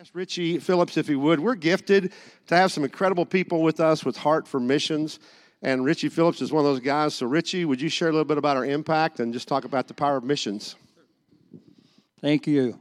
Ask 0.00 0.14
Richie 0.14 0.60
Phillips 0.60 0.96
if 0.96 1.08
he 1.08 1.16
would. 1.16 1.40
We're 1.40 1.56
gifted 1.56 2.12
to 2.46 2.56
have 2.56 2.70
some 2.70 2.84
incredible 2.84 3.26
people 3.26 3.62
with 3.62 3.80
us 3.80 4.04
with 4.04 4.16
heart 4.16 4.46
for 4.46 4.60
missions. 4.60 5.18
And 5.60 5.84
Richie 5.84 6.08
Phillips 6.08 6.40
is 6.40 6.52
one 6.52 6.64
of 6.64 6.70
those 6.70 6.78
guys. 6.78 7.14
So, 7.14 7.26
Richie, 7.26 7.64
would 7.64 7.80
you 7.80 7.88
share 7.88 8.06
a 8.06 8.12
little 8.12 8.24
bit 8.24 8.38
about 8.38 8.56
our 8.56 8.64
impact 8.64 9.18
and 9.18 9.32
just 9.32 9.48
talk 9.48 9.64
about 9.64 9.88
the 9.88 9.94
power 9.94 10.16
of 10.16 10.22
missions? 10.22 10.76
Thank 12.20 12.46
you. 12.46 12.78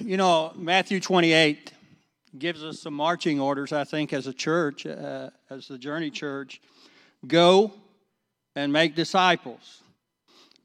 You 0.00 0.16
know, 0.16 0.54
Matthew 0.56 1.00
28 1.00 1.70
gives 2.38 2.64
us 2.64 2.80
some 2.80 2.94
marching 2.94 3.38
orders, 3.38 3.70
I 3.70 3.84
think, 3.84 4.14
as 4.14 4.26
a 4.26 4.32
church, 4.32 4.86
uh, 4.86 5.28
as 5.50 5.68
the 5.68 5.76
Journey 5.76 6.08
Church. 6.08 6.62
Go 7.26 7.74
and 8.56 8.72
make 8.72 8.94
disciples 8.94 9.82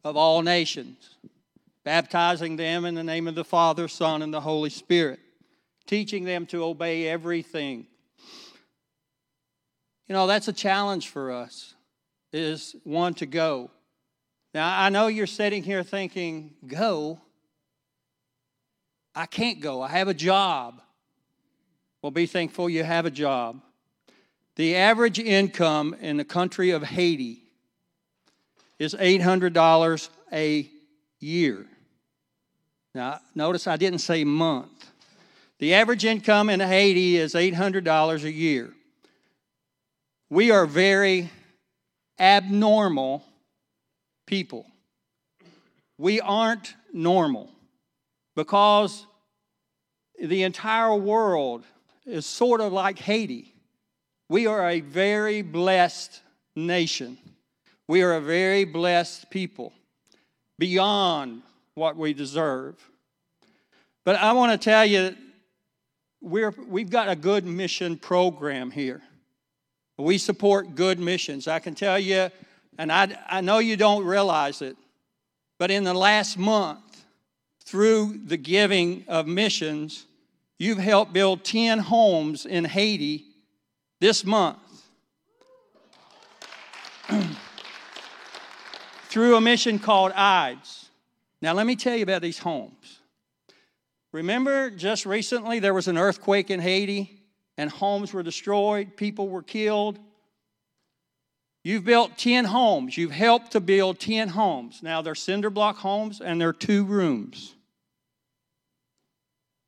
of 0.05 0.15
all 0.15 0.41
nations 0.41 1.13
baptizing 1.83 2.55
them 2.55 2.85
in 2.85 2.95
the 2.95 3.03
name 3.03 3.27
of 3.27 3.35
the 3.35 3.43
Father, 3.43 3.87
Son, 3.87 4.21
and 4.21 4.33
the 4.33 4.41
Holy 4.41 4.69
Spirit, 4.69 5.19
teaching 5.85 6.23
them 6.23 6.45
to 6.47 6.63
obey 6.63 7.07
everything. 7.07 7.87
You 10.07 10.13
know, 10.13 10.27
that's 10.27 10.47
a 10.47 10.53
challenge 10.53 11.09
for 11.09 11.31
us, 11.31 11.75
is 12.31 12.75
one 12.83 13.13
to 13.15 13.25
go. 13.25 13.71
Now, 14.53 14.79
I 14.79 14.89
know 14.89 15.07
you're 15.07 15.27
sitting 15.27 15.63
here 15.63 15.83
thinking, 15.83 16.53
go? 16.67 17.19
I 19.15 19.25
can't 19.25 19.59
go. 19.59 19.81
I 19.81 19.89
have 19.89 20.07
a 20.07 20.13
job. 20.13 20.81
Well, 22.01 22.11
be 22.11 22.25
thankful 22.25 22.69
you 22.69 22.83
have 22.83 23.05
a 23.05 23.11
job. 23.11 23.61
The 24.55 24.75
average 24.75 25.19
income 25.19 25.95
in 25.99 26.17
the 26.17 26.25
country 26.25 26.71
of 26.71 26.83
Haiti 26.83 27.43
is 28.77 28.93
$800 28.93 30.09
a 30.31 30.69
year. 31.19 31.65
Now, 32.95 33.19
notice 33.33 33.65
I 33.67 33.77
didn't 33.77 33.99
say 33.99 34.23
month. 34.23 34.91
The 35.59 35.73
average 35.73 36.05
income 36.05 36.49
in 36.49 36.59
Haiti 36.59 37.17
is 37.17 37.33
$800 37.33 38.23
a 38.23 38.31
year. 38.31 38.73
We 40.29 40.51
are 40.51 40.65
very 40.65 41.29
abnormal 42.19 43.23
people. 44.27 44.65
We 45.97 46.19
aren't 46.21 46.75
normal 46.91 47.49
because 48.35 49.05
the 50.21 50.43
entire 50.43 50.95
world 50.95 51.63
is 52.05 52.25
sort 52.25 52.61
of 52.61 52.73
like 52.73 52.99
Haiti. 52.99 53.53
We 54.29 54.47
are 54.47 54.69
a 54.69 54.81
very 54.81 55.41
blessed 55.41 56.21
nation. 56.55 57.17
We 57.87 58.01
are 58.01 58.15
a 58.15 58.21
very 58.21 58.65
blessed 58.65 59.29
people 59.29 59.73
beyond 60.59 61.41
what 61.75 61.95
we 61.95 62.13
deserve. 62.13 62.75
But 64.03 64.17
I 64.17 64.33
want 64.33 64.51
to 64.51 64.57
tell 64.57 64.85
you, 64.85 65.15
we're, 66.21 66.53
we've 66.67 66.89
got 66.89 67.09
a 67.09 67.15
good 67.15 67.45
mission 67.45 67.97
program 67.97 68.71
here. 68.71 69.01
We 69.97 70.17
support 70.17 70.75
good 70.75 70.99
missions. 70.99 71.47
I 71.47 71.59
can 71.59 71.75
tell 71.75 71.99
you, 71.99 72.29
and 72.77 72.91
I, 72.91 73.17
I 73.29 73.41
know 73.41 73.59
you 73.59 73.77
don't 73.77 74.05
realize 74.05 74.61
it, 74.61 74.75
but 75.59 75.69
in 75.71 75.83
the 75.83 75.93
last 75.93 76.37
month, 76.37 77.05
through 77.63 78.19
the 78.25 78.37
giving 78.37 79.05
of 79.07 79.27
missions, 79.27 80.05
you've 80.57 80.79
helped 80.79 81.13
build 81.13 81.43
10 81.43 81.79
homes 81.79 82.45
in 82.45 82.65
Haiti 82.65 83.25
this 83.99 84.25
month. 84.25 84.57
through 89.13 89.35
a 89.35 89.41
mission 89.41 89.77
called 89.77 90.11
IDES. 90.13 90.89
Now, 91.43 91.51
let 91.51 91.67
me 91.67 91.75
tell 91.75 91.97
you 91.97 92.03
about 92.03 92.21
these 92.21 92.39
homes. 92.39 93.01
Remember, 94.13 94.69
just 94.69 95.05
recently 95.05 95.59
there 95.59 95.73
was 95.73 95.89
an 95.89 95.97
earthquake 95.97 96.49
in 96.49 96.61
Haiti 96.61 97.21
and 97.57 97.69
homes 97.69 98.13
were 98.13 98.23
destroyed, 98.23 98.95
people 98.95 99.27
were 99.27 99.43
killed. 99.43 99.99
You've 101.65 101.83
built 101.83 102.17
10 102.17 102.45
homes. 102.45 102.97
You've 102.97 103.11
helped 103.11 103.51
to 103.51 103.59
build 103.59 103.99
10 103.99 104.29
homes. 104.29 104.79
Now, 104.81 105.01
they're 105.01 105.15
cinder 105.15 105.49
block 105.49 105.75
homes 105.75 106.21
and 106.21 106.39
they're 106.39 106.53
two 106.53 106.85
rooms. 106.85 107.53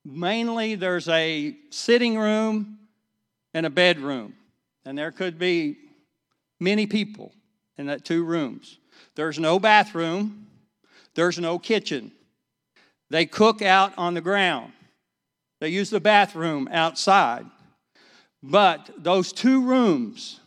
Mainly, 0.06 0.76
there's 0.76 1.10
a 1.10 1.58
sitting 1.72 2.18
room 2.18 2.80
and 3.54 3.66
a 3.66 3.70
bedroom, 3.70 4.34
and 4.86 4.98
there 4.98 5.12
could 5.12 5.38
be 5.38 5.76
many 6.58 6.88
people 6.88 7.34
in 7.78 7.88
that 7.88 8.06
two 8.06 8.24
rooms. 8.24 8.78
There's 9.16 9.40
no 9.40 9.60
bathroom. 9.60 10.45
There's 11.16 11.40
no 11.40 11.58
kitchen. 11.58 12.12
They 13.10 13.26
cook 13.26 13.62
out 13.62 13.94
on 13.98 14.14
the 14.14 14.22
ground. 14.22 14.74
They 15.60 15.70
use 15.70 15.90
the 15.90 16.00
bathroom 16.00 16.68
outside. 16.72 17.46
But 18.44 18.92
those 18.98 19.32
two 19.34 19.62
rooms 19.62 20.40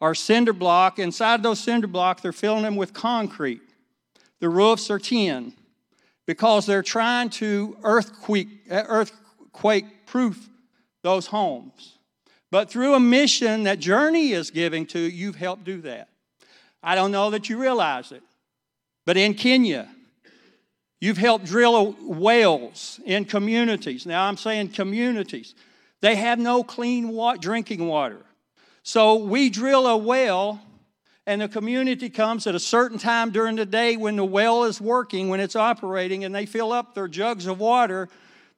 are 0.00 0.14
cinder 0.14 0.52
block. 0.52 0.98
Inside 0.98 1.42
those 1.42 1.60
cinder 1.60 1.86
block, 1.86 2.20
they're 2.20 2.32
filling 2.32 2.62
them 2.62 2.76
with 2.76 2.92
concrete. 2.92 3.62
The 4.40 4.48
roofs 4.48 4.90
are 4.90 4.98
tin 4.98 5.54
because 6.26 6.66
they're 6.66 6.82
trying 6.82 7.30
to 7.30 7.76
earthquake, 7.82 8.48
earthquake 8.70 10.06
proof 10.06 10.50
those 11.02 11.28
homes. 11.28 11.98
But 12.50 12.70
through 12.70 12.94
a 12.94 13.00
mission 13.00 13.64
that 13.64 13.78
Journey 13.78 14.32
is 14.32 14.50
giving 14.50 14.86
to, 14.86 14.98
you've 14.98 15.36
helped 15.36 15.64
do 15.64 15.80
that. 15.82 16.08
I 16.82 16.94
don't 16.94 17.12
know 17.12 17.30
that 17.30 17.48
you 17.48 17.58
realize 17.58 18.12
it. 18.12 18.22
But 19.06 19.16
in 19.16 19.34
Kenya, 19.34 19.88
you've 21.00 21.16
helped 21.16 21.46
drill 21.46 21.96
wells 22.02 23.00
in 23.06 23.24
communities. 23.24 24.04
Now 24.04 24.26
I'm 24.26 24.36
saying 24.36 24.70
communities. 24.70 25.54
They 26.02 26.16
have 26.16 26.38
no 26.38 26.62
clean 26.62 27.08
water, 27.08 27.38
drinking 27.38 27.86
water. 27.86 28.20
So 28.82 29.14
we 29.14 29.48
drill 29.48 29.86
a 29.86 29.96
well, 29.96 30.60
and 31.24 31.40
the 31.40 31.48
community 31.48 32.10
comes 32.10 32.46
at 32.46 32.54
a 32.54 32.60
certain 32.60 32.98
time 32.98 33.30
during 33.30 33.56
the 33.56 33.64
day 33.64 33.96
when 33.96 34.16
the 34.16 34.24
well 34.24 34.64
is 34.64 34.80
working, 34.80 35.28
when 35.28 35.40
it's 35.40 35.56
operating, 35.56 36.24
and 36.24 36.34
they 36.34 36.44
fill 36.44 36.72
up 36.72 36.94
their 36.94 37.08
jugs 37.08 37.46
of 37.46 37.58
water 37.58 38.08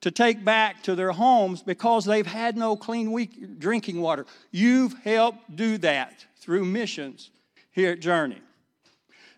to 0.01 0.11
take 0.11 0.43
back 0.43 0.81
to 0.83 0.95
their 0.95 1.11
homes 1.11 1.61
because 1.61 2.05
they've 2.05 2.27
had 2.27 2.57
no 2.57 2.75
clean 2.75 3.57
drinking 3.59 4.01
water. 4.01 4.25
You've 4.51 4.93
helped 5.03 5.55
do 5.55 5.77
that 5.79 6.25
through 6.37 6.65
missions 6.65 7.29
here 7.71 7.91
at 7.91 7.99
Journey. 7.99 8.41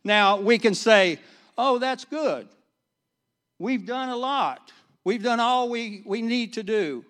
Now, 0.04 0.40
we 0.40 0.58
can 0.58 0.74
say, 0.74 1.20
oh, 1.58 1.78
that's 1.78 2.06
good. 2.06 2.48
We've 3.60 3.86
done 3.86 4.10
a 4.10 4.16
lot. 4.16 4.72
We've 5.04 5.22
done 5.22 5.40
all 5.40 5.70
we, 5.70 6.04
we 6.06 6.22
need 6.22 6.54
to 6.54 6.64
do. 6.64 7.06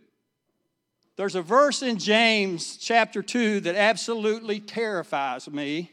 There's 1.17 1.35
a 1.35 1.41
verse 1.41 1.81
in 1.81 1.97
James 1.97 2.77
chapter 2.77 3.21
2 3.21 3.61
that 3.61 3.75
absolutely 3.75 4.59
terrifies 4.59 5.49
me 5.49 5.91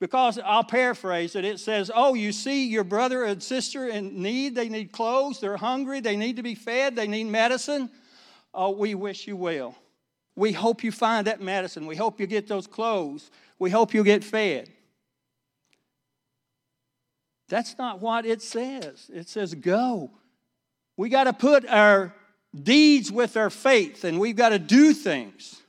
because 0.00 0.38
I'll 0.44 0.64
paraphrase 0.64 1.36
it. 1.36 1.44
It 1.44 1.60
says, 1.60 1.90
Oh, 1.94 2.14
you 2.14 2.32
see 2.32 2.66
your 2.66 2.84
brother 2.84 3.24
and 3.24 3.42
sister 3.42 3.88
in 3.88 4.20
need. 4.20 4.54
They 4.54 4.68
need 4.68 4.92
clothes. 4.92 5.40
They're 5.40 5.56
hungry. 5.56 6.00
They 6.00 6.16
need 6.16 6.36
to 6.36 6.42
be 6.42 6.54
fed. 6.54 6.96
They 6.96 7.06
need 7.06 7.24
medicine. 7.24 7.90
Oh, 8.52 8.70
we 8.70 8.94
wish 8.94 9.26
you 9.26 9.36
well. 9.36 9.76
We 10.36 10.52
hope 10.52 10.82
you 10.82 10.90
find 10.90 11.26
that 11.26 11.40
medicine. 11.40 11.86
We 11.86 11.96
hope 11.96 12.18
you 12.18 12.26
get 12.26 12.48
those 12.48 12.66
clothes. 12.66 13.30
We 13.58 13.70
hope 13.70 13.94
you 13.94 14.02
get 14.02 14.24
fed. 14.24 14.68
That's 17.54 17.78
not 17.78 18.00
what 18.00 18.26
it 18.26 18.42
says. 18.42 19.08
It 19.14 19.28
says 19.28 19.54
go. 19.54 20.10
We 20.96 21.08
got 21.08 21.24
to 21.24 21.32
put 21.32 21.64
our 21.68 22.12
deeds 22.52 23.12
with 23.12 23.36
our 23.36 23.48
faith 23.48 24.02
and 24.02 24.18
we've 24.18 24.34
got 24.34 24.48
to 24.48 24.58
do 24.58 24.92
things. 24.92 25.62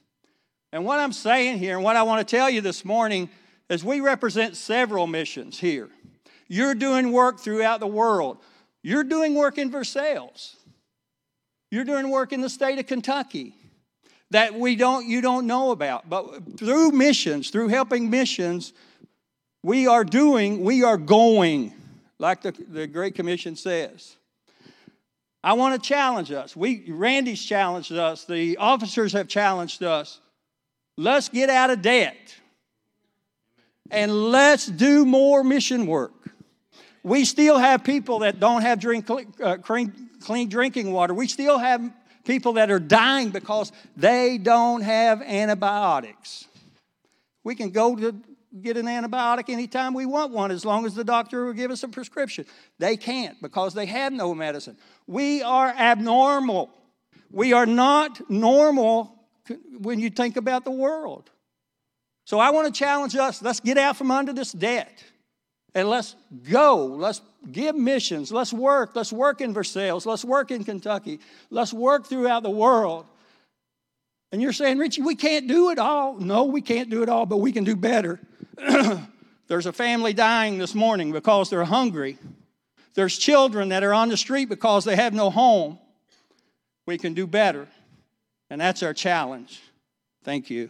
And 0.72 0.84
what 0.84 1.00
I'm 1.00 1.13
saying 1.13 1.59
here 1.59 1.75
and 1.75 1.84
what 1.84 1.96
I 1.96 2.01
want 2.01 2.28
to 2.28 2.35
tell 2.35 2.50
you 2.50 2.62
this 2.62 2.85
morning 2.85 3.29
is 3.69 3.84
we 3.84 4.00
represent 4.00 4.57
several 4.57 5.06
missions 5.06 5.59
here. 5.59 5.88
You're 6.47 6.73
doing 6.73 7.12
work 7.12 7.40
throughout 7.40 7.81
the 7.81 7.88
world. 7.88 8.40
You're 8.81 9.03
doing 9.03 9.35
work 9.35 9.59
in 9.59 9.69
Versailles. 9.69 10.56
You're 11.69 11.85
doing 11.85 12.09
work 12.09 12.34
in 12.34 12.41
the 12.41 12.49
state 12.49 12.79
of 12.79 12.87
Kentucky 12.87 13.53
that 14.32 14.55
we 14.55 14.76
don't 14.76 15.05
you 15.05 15.22
don't 15.22 15.46
know 15.46 15.70
about. 15.70 16.09
But 16.09 16.58
through 16.58 16.93
missions, 16.93 17.52
through 17.52 17.67
helping 17.67 18.09
missions, 18.09 18.73
we 19.66 19.88
are 19.88 20.03
doing, 20.03 20.64
we 20.64 20.84
are 20.84 20.96
going, 20.96 21.73
like 22.20 22.44
the, 22.44 22.52
the 22.70 22.85
Great 22.85 23.16
Commission 23.16 23.56
says. 23.56 24.16
I 25.44 25.53
want 25.53 25.82
to 25.82 25.88
challenge 25.88 26.32
us. 26.32 26.56
We 26.56 26.91
Randy's 26.91 27.44
challenged 27.44 27.91
us, 27.91 28.26
the 28.26 28.58
officers 28.58 29.14
have 29.14 29.28
challenged 29.28 29.82
us. 29.82 30.20
Let's 30.97 31.29
get 31.29 31.50
out 31.50 31.72
of 31.72 31.82
debt. 31.82 32.35
And 33.90 34.32
let's 34.32 34.67
do 34.67 35.03
more 35.03 35.44
mission 35.44 35.88
work. 35.88 36.14
We 37.02 37.26
still 37.26 37.58
have 37.58 37.84
people 37.84 38.20
that 38.20 38.40
don't 38.40 38.61
have 38.61 38.79
drink, 38.79 39.09
uh, 39.09 39.58
clean, 39.58 40.09
clean 40.22 40.47
drinking 40.47 40.91
water. 40.91 41.16
We 41.16 41.28
still 41.28 41.58
have 41.58 41.91
people 42.23 42.53
that 42.53 42.70
are 42.70 42.79
dying 42.79 43.32
because 43.32 43.72
they 43.97 44.38
don't 44.38 44.82
have 44.82 45.23
antibiotics. 45.23 46.46
We 47.44 47.56
can 47.56 47.72
go 47.72 47.96
to 47.96 48.16
get 48.61 48.78
an 48.78 48.85
antibiotic 48.85 49.49
anytime 49.49 49.93
we 49.93 50.05
want 50.05 50.31
one 50.31 50.52
as 50.52 50.66
long 50.66 50.85
as 50.85 50.96
the 50.96 51.03
doctor 51.03 51.46
will 51.46 51.53
give 51.53 51.72
us 51.72 51.84
a 51.84 51.87
prescription. 51.87 52.46
They 52.79 52.97
can't 52.97 53.41
because 53.41 53.73
they 53.73 53.85
have 53.85 54.13
no 54.13 54.34
medicine. 54.34 54.78
We 55.07 55.41
are 55.43 55.67
abnormal. 55.67 56.72
We 57.31 57.53
are 57.53 57.66
not 57.66 58.29
normal 58.29 59.16
when 59.79 59.99
you 59.99 60.09
think 60.09 60.37
about 60.37 60.63
the 60.63 60.72
world. 60.72 61.29
So 62.25 62.40
I 62.40 62.49
want 62.52 62.73
to 62.73 62.78
challenge 62.78 63.16
us 63.16 63.41
let's 63.41 63.59
get 63.59 63.78
out 63.78 63.97
from 63.97 64.09
under 64.09 64.34
this 64.34 64.52
debt 64.52 65.03
and 65.75 65.90
let's 65.90 66.16
go. 66.49 66.85
Let's 66.85 67.22
give 67.51 67.75
missions. 67.75 68.31
Let's 68.31 68.53
work. 68.53 68.96
Let's 68.96 69.13
work 69.13 69.41
in 69.41 69.53
Versailles. 69.53 70.05
Let's 70.05 70.25
work 70.25 70.49
in 70.49 70.63
Kentucky. 70.63 71.19
Let's 71.49 71.73
work 71.73 72.08
throughout 72.08 72.43
the 72.43 72.49
world. 72.49 73.05
And 74.31 74.41
you're 74.41 74.53
saying, 74.53 74.79
Richie, 74.79 75.01
we 75.01 75.16
can't 75.16 75.47
do 75.47 75.69
it 75.69 75.78
all. 75.78 76.17
No, 76.17 76.46
we 76.46 76.61
can't 76.61 76.90
do 76.90 77.03
it 77.03 77.09
all, 77.09 77.25
but 77.25 77.37
we 77.37 77.51
can 77.51 77.63
do 77.63 77.75
better. 77.75 78.19
There's 79.47 79.66
a 79.66 79.73
family 79.73 80.13
dying 80.13 80.57
this 80.57 80.73
morning 80.73 81.11
because 81.11 81.49
they're 81.49 81.66
hungry. 81.66 82.17
There's 82.93 83.17
children 83.17 83.69
that 83.69 83.84
are 83.84 83.93
on 83.93 84.09
the 84.09 84.17
street 84.17 84.49
because 84.49 84.85
they 84.85 84.96
have 84.96 85.13
no 85.13 85.29
home. 85.29 85.78
We 86.85 86.97
can 86.97 87.13
do 87.13 87.28
better. 87.28 87.67
And 88.49 88.61
that's 88.61 88.81
our 88.84 88.93
challenge. 88.93 89.61
Thank 90.23 90.49
you. 90.49 90.69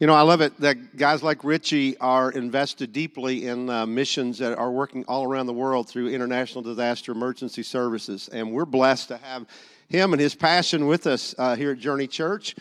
You 0.00 0.08
know, 0.08 0.14
I 0.14 0.22
love 0.22 0.40
it 0.40 0.58
that 0.60 0.96
guys 0.96 1.22
like 1.22 1.44
Richie 1.44 1.96
are 1.98 2.30
invested 2.30 2.92
deeply 2.92 3.46
in 3.46 3.70
uh, 3.70 3.86
missions 3.86 4.38
that 4.38 4.58
are 4.58 4.70
working 4.70 5.04
all 5.06 5.24
around 5.24 5.46
the 5.46 5.52
world 5.52 5.88
through 5.88 6.08
International 6.08 6.62
Disaster 6.62 7.12
Emergency 7.12 7.62
Services. 7.62 8.28
And 8.28 8.52
we're 8.52 8.66
blessed 8.66 9.08
to 9.08 9.16
have 9.18 9.46
him 9.88 10.12
and 10.12 10.20
his 10.20 10.34
passion 10.34 10.86
with 10.86 11.06
us 11.06 11.34
uh, 11.38 11.56
here 11.56 11.72
at 11.72 11.78
Journey 11.78 12.06
Church. 12.06 12.54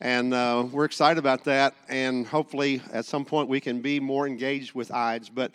And 0.00 0.34
uh, 0.34 0.66
we're 0.70 0.84
excited 0.84 1.18
about 1.18 1.44
that. 1.44 1.74
And 1.88 2.26
hopefully, 2.26 2.82
at 2.92 3.04
some 3.04 3.24
point, 3.24 3.48
we 3.48 3.60
can 3.60 3.80
be 3.80 3.98
more 3.98 4.26
engaged 4.26 4.74
with 4.74 4.92
IDES. 4.92 5.30
But 5.30 5.52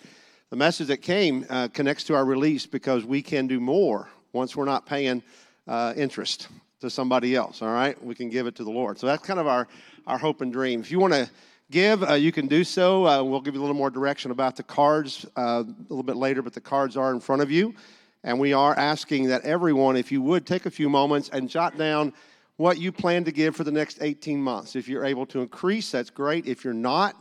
the 0.50 0.56
message 0.56 0.88
that 0.88 0.98
came 0.98 1.46
uh, 1.50 1.68
connects 1.68 2.06
to 2.06 2.16
our 2.16 2.26
release 2.26 2.66
because 2.66 3.06
we 3.06 3.22
can 3.22 3.48
do 3.48 3.60
more 3.60 4.10
once 4.34 4.56
we're 4.56 4.66
not 4.66 4.86
paying 4.86 5.22
uh, 5.68 5.94
interest 5.96 6.48
to 6.82 6.90
somebody 6.90 7.36
else, 7.36 7.62
all 7.62 7.72
right? 7.72 8.04
We 8.04 8.16
can 8.16 8.30
give 8.30 8.48
it 8.48 8.56
to 8.56 8.64
the 8.64 8.72
Lord. 8.72 8.98
So 8.98 9.06
that's 9.06 9.26
kind 9.26 9.40
of 9.40 9.48
our 9.48 9.68
our 10.08 10.18
hope 10.18 10.42
and 10.42 10.52
dream. 10.52 10.82
If 10.82 10.92
you 10.92 11.00
want 11.00 11.14
to 11.14 11.30
give, 11.70 12.04
uh, 12.04 12.14
you 12.14 12.32
can 12.32 12.48
do 12.48 12.64
so. 12.64 13.08
Uh, 13.08 13.24
we'll 13.24 13.42
give 13.42 13.54
you 13.54 13.60
a 13.60 13.64
little 13.64 13.76
more 13.76 13.90
direction 13.90 14.32
about 14.32 14.56
the 14.56 14.64
cards 14.64 15.26
uh, 15.38 15.64
a 15.64 15.76
little 15.90 16.04
bit 16.04 16.16
later, 16.16 16.42
but 16.42 16.54
the 16.54 16.62
cards 16.62 16.98
are 16.98 17.12
in 17.12 17.20
front 17.20 17.42
of 17.42 17.52
you. 17.52 17.74
And 18.24 18.40
we 18.40 18.54
are 18.54 18.78
asking 18.78 19.28
that 19.28 19.44
everyone, 19.44 19.96
if 19.96 20.12
you 20.12 20.22
would, 20.22 20.46
take 20.46 20.66
a 20.66 20.72
few 20.72 20.90
moments 20.90 21.30
and 21.30 21.50
jot 21.50 21.78
down 21.78 22.14
what 22.58 22.78
you 22.78 22.92
plan 22.92 23.24
to 23.24 23.32
give 23.32 23.56
for 23.56 23.64
the 23.64 23.72
next 23.72 23.98
18 24.02 24.42
months. 24.42 24.76
If 24.76 24.88
you're 24.88 25.06
able 25.06 25.26
to 25.28 25.42
increase, 25.42 25.92
that's 25.92 26.12
great. 26.12 26.46
If 26.46 26.64
you're 26.64 26.74
not, 26.74 27.16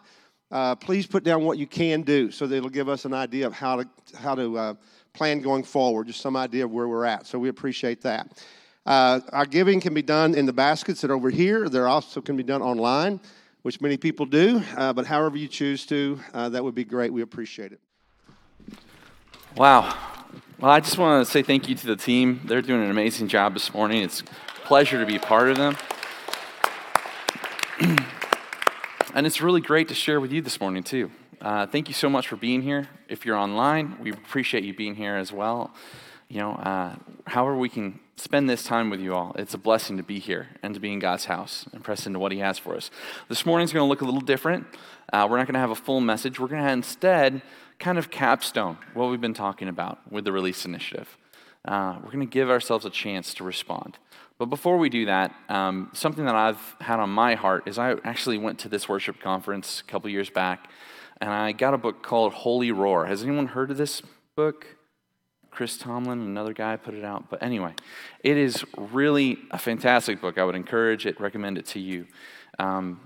uh, 0.50 0.74
please 0.74 1.06
put 1.06 1.24
down 1.24 1.44
what 1.44 1.56
you 1.56 1.66
can 1.66 2.02
do 2.02 2.30
so 2.30 2.46
that 2.46 2.56
it'll 2.56 2.68
give 2.68 2.88
us 2.88 3.04
an 3.06 3.14
idea 3.14 3.46
of 3.46 3.54
how 3.54 3.76
to, 3.76 3.88
how 4.18 4.34
to 4.34 4.58
uh, 4.58 4.74
plan 5.14 5.40
going 5.40 5.62
forward, 5.62 6.08
just 6.08 6.20
some 6.20 6.36
idea 6.36 6.64
of 6.64 6.70
where 6.70 6.88
we're 6.88 7.06
at. 7.06 7.26
So 7.26 7.38
we 7.38 7.48
appreciate 7.48 8.02
that. 8.02 8.44
Uh, 8.84 9.20
our 9.32 9.46
giving 9.46 9.80
can 9.80 9.94
be 9.94 10.02
done 10.02 10.34
in 10.34 10.46
the 10.46 10.52
baskets 10.52 11.00
that 11.00 11.10
are 11.10 11.14
over 11.14 11.30
here. 11.30 11.68
There 11.68 11.88
also 11.88 12.20
can 12.20 12.36
be 12.36 12.42
done 12.42 12.60
online, 12.60 13.20
which 13.62 13.80
many 13.80 13.96
people 13.96 14.26
do. 14.26 14.62
Uh, 14.76 14.92
but 14.92 15.06
however 15.06 15.36
you 15.36 15.48
choose 15.48 15.86
to, 15.86 16.18
uh, 16.34 16.48
that 16.50 16.62
would 16.62 16.74
be 16.74 16.84
great. 16.84 17.12
We 17.12 17.22
appreciate 17.22 17.72
it. 17.72 17.80
Wow. 19.56 19.96
Well, 20.60 20.70
I 20.70 20.80
just 20.80 20.98
want 20.98 21.24
to 21.24 21.32
say 21.32 21.42
thank 21.42 21.70
you 21.70 21.74
to 21.74 21.86
the 21.86 21.96
team. 21.96 22.42
They're 22.44 22.60
doing 22.60 22.84
an 22.84 22.90
amazing 22.90 23.28
job 23.28 23.54
this 23.54 23.72
morning. 23.72 24.02
It's 24.02 24.20
a 24.20 24.24
pleasure 24.66 25.00
to 25.00 25.06
be 25.06 25.16
a 25.16 25.18
part 25.18 25.48
of 25.48 25.56
them. 25.56 25.74
and 29.14 29.26
it's 29.26 29.40
really 29.40 29.62
great 29.62 29.88
to 29.88 29.94
share 29.94 30.20
with 30.20 30.30
you 30.32 30.42
this 30.42 30.60
morning, 30.60 30.82
too. 30.82 31.10
Uh, 31.40 31.66
thank 31.66 31.88
you 31.88 31.94
so 31.94 32.10
much 32.10 32.28
for 32.28 32.36
being 32.36 32.60
here. 32.60 32.90
If 33.08 33.24
you're 33.24 33.38
online, 33.38 33.96
we 34.02 34.12
appreciate 34.12 34.62
you 34.62 34.74
being 34.74 34.96
here 34.96 35.16
as 35.16 35.32
well. 35.32 35.72
You 36.30 36.38
know, 36.38 36.52
uh, 36.52 36.94
however 37.26 37.56
we 37.56 37.68
can 37.68 37.98
spend 38.14 38.48
this 38.48 38.62
time 38.62 38.88
with 38.88 39.00
you 39.00 39.14
all. 39.14 39.34
It's 39.36 39.54
a 39.54 39.58
blessing 39.58 39.96
to 39.96 40.04
be 40.04 40.20
here 40.20 40.48
and 40.62 40.74
to 40.74 40.80
be 40.80 40.92
in 40.92 41.00
God's 41.00 41.24
house 41.24 41.66
and 41.72 41.82
press 41.82 42.06
into 42.06 42.20
what 42.20 42.30
He 42.30 42.38
has 42.38 42.56
for 42.56 42.76
us. 42.76 42.90
This 43.28 43.44
morning's 43.44 43.72
going 43.72 43.84
to 43.84 43.88
look 43.88 44.00
a 44.00 44.04
little 44.04 44.20
different. 44.20 44.66
Uh, 45.12 45.26
we're 45.28 45.38
not 45.38 45.46
going 45.46 45.54
to 45.54 45.60
have 45.60 45.70
a 45.70 45.74
full 45.74 46.00
message. 46.00 46.38
We're 46.38 46.46
going 46.46 46.62
to 46.62 46.70
instead 46.70 47.42
kind 47.80 47.98
of 47.98 48.10
capstone 48.10 48.78
what 48.94 49.10
we've 49.10 49.20
been 49.20 49.34
talking 49.34 49.66
about 49.66 49.98
with 50.12 50.24
the 50.24 50.30
release 50.30 50.64
initiative. 50.64 51.16
Uh, 51.64 51.96
we're 51.96 52.12
going 52.12 52.20
to 52.20 52.26
give 52.26 52.48
ourselves 52.48 52.84
a 52.84 52.90
chance 52.90 53.34
to 53.34 53.44
respond. 53.44 53.98
But 54.38 54.46
before 54.46 54.78
we 54.78 54.88
do 54.88 55.06
that, 55.06 55.34
um, 55.48 55.90
something 55.94 56.26
that 56.26 56.36
I've 56.36 56.76
had 56.80 57.00
on 57.00 57.10
my 57.10 57.34
heart 57.34 57.66
is 57.66 57.76
I 57.76 57.96
actually 58.04 58.38
went 58.38 58.60
to 58.60 58.68
this 58.68 58.88
worship 58.88 59.20
conference 59.20 59.80
a 59.80 59.90
couple 59.90 60.08
years 60.08 60.30
back, 60.30 60.70
and 61.20 61.30
I 61.30 61.50
got 61.52 61.74
a 61.74 61.78
book 61.78 62.04
called 62.04 62.32
Holy 62.32 62.70
Roar. 62.70 63.06
Has 63.06 63.22
anyone 63.24 63.48
heard 63.48 63.72
of 63.72 63.76
this 63.76 64.00
book? 64.36 64.76
Chris 65.50 65.76
Tomlin, 65.76 66.20
another 66.20 66.52
guy, 66.52 66.76
put 66.76 66.94
it 66.94 67.04
out. 67.04 67.28
But 67.28 67.42
anyway, 67.42 67.74
it 68.22 68.36
is 68.36 68.64
really 68.76 69.38
a 69.50 69.58
fantastic 69.58 70.20
book. 70.20 70.38
I 70.38 70.44
would 70.44 70.54
encourage 70.54 71.06
it, 71.06 71.20
recommend 71.20 71.58
it 71.58 71.66
to 71.66 71.80
you. 71.80 72.06
Um, 72.58 73.00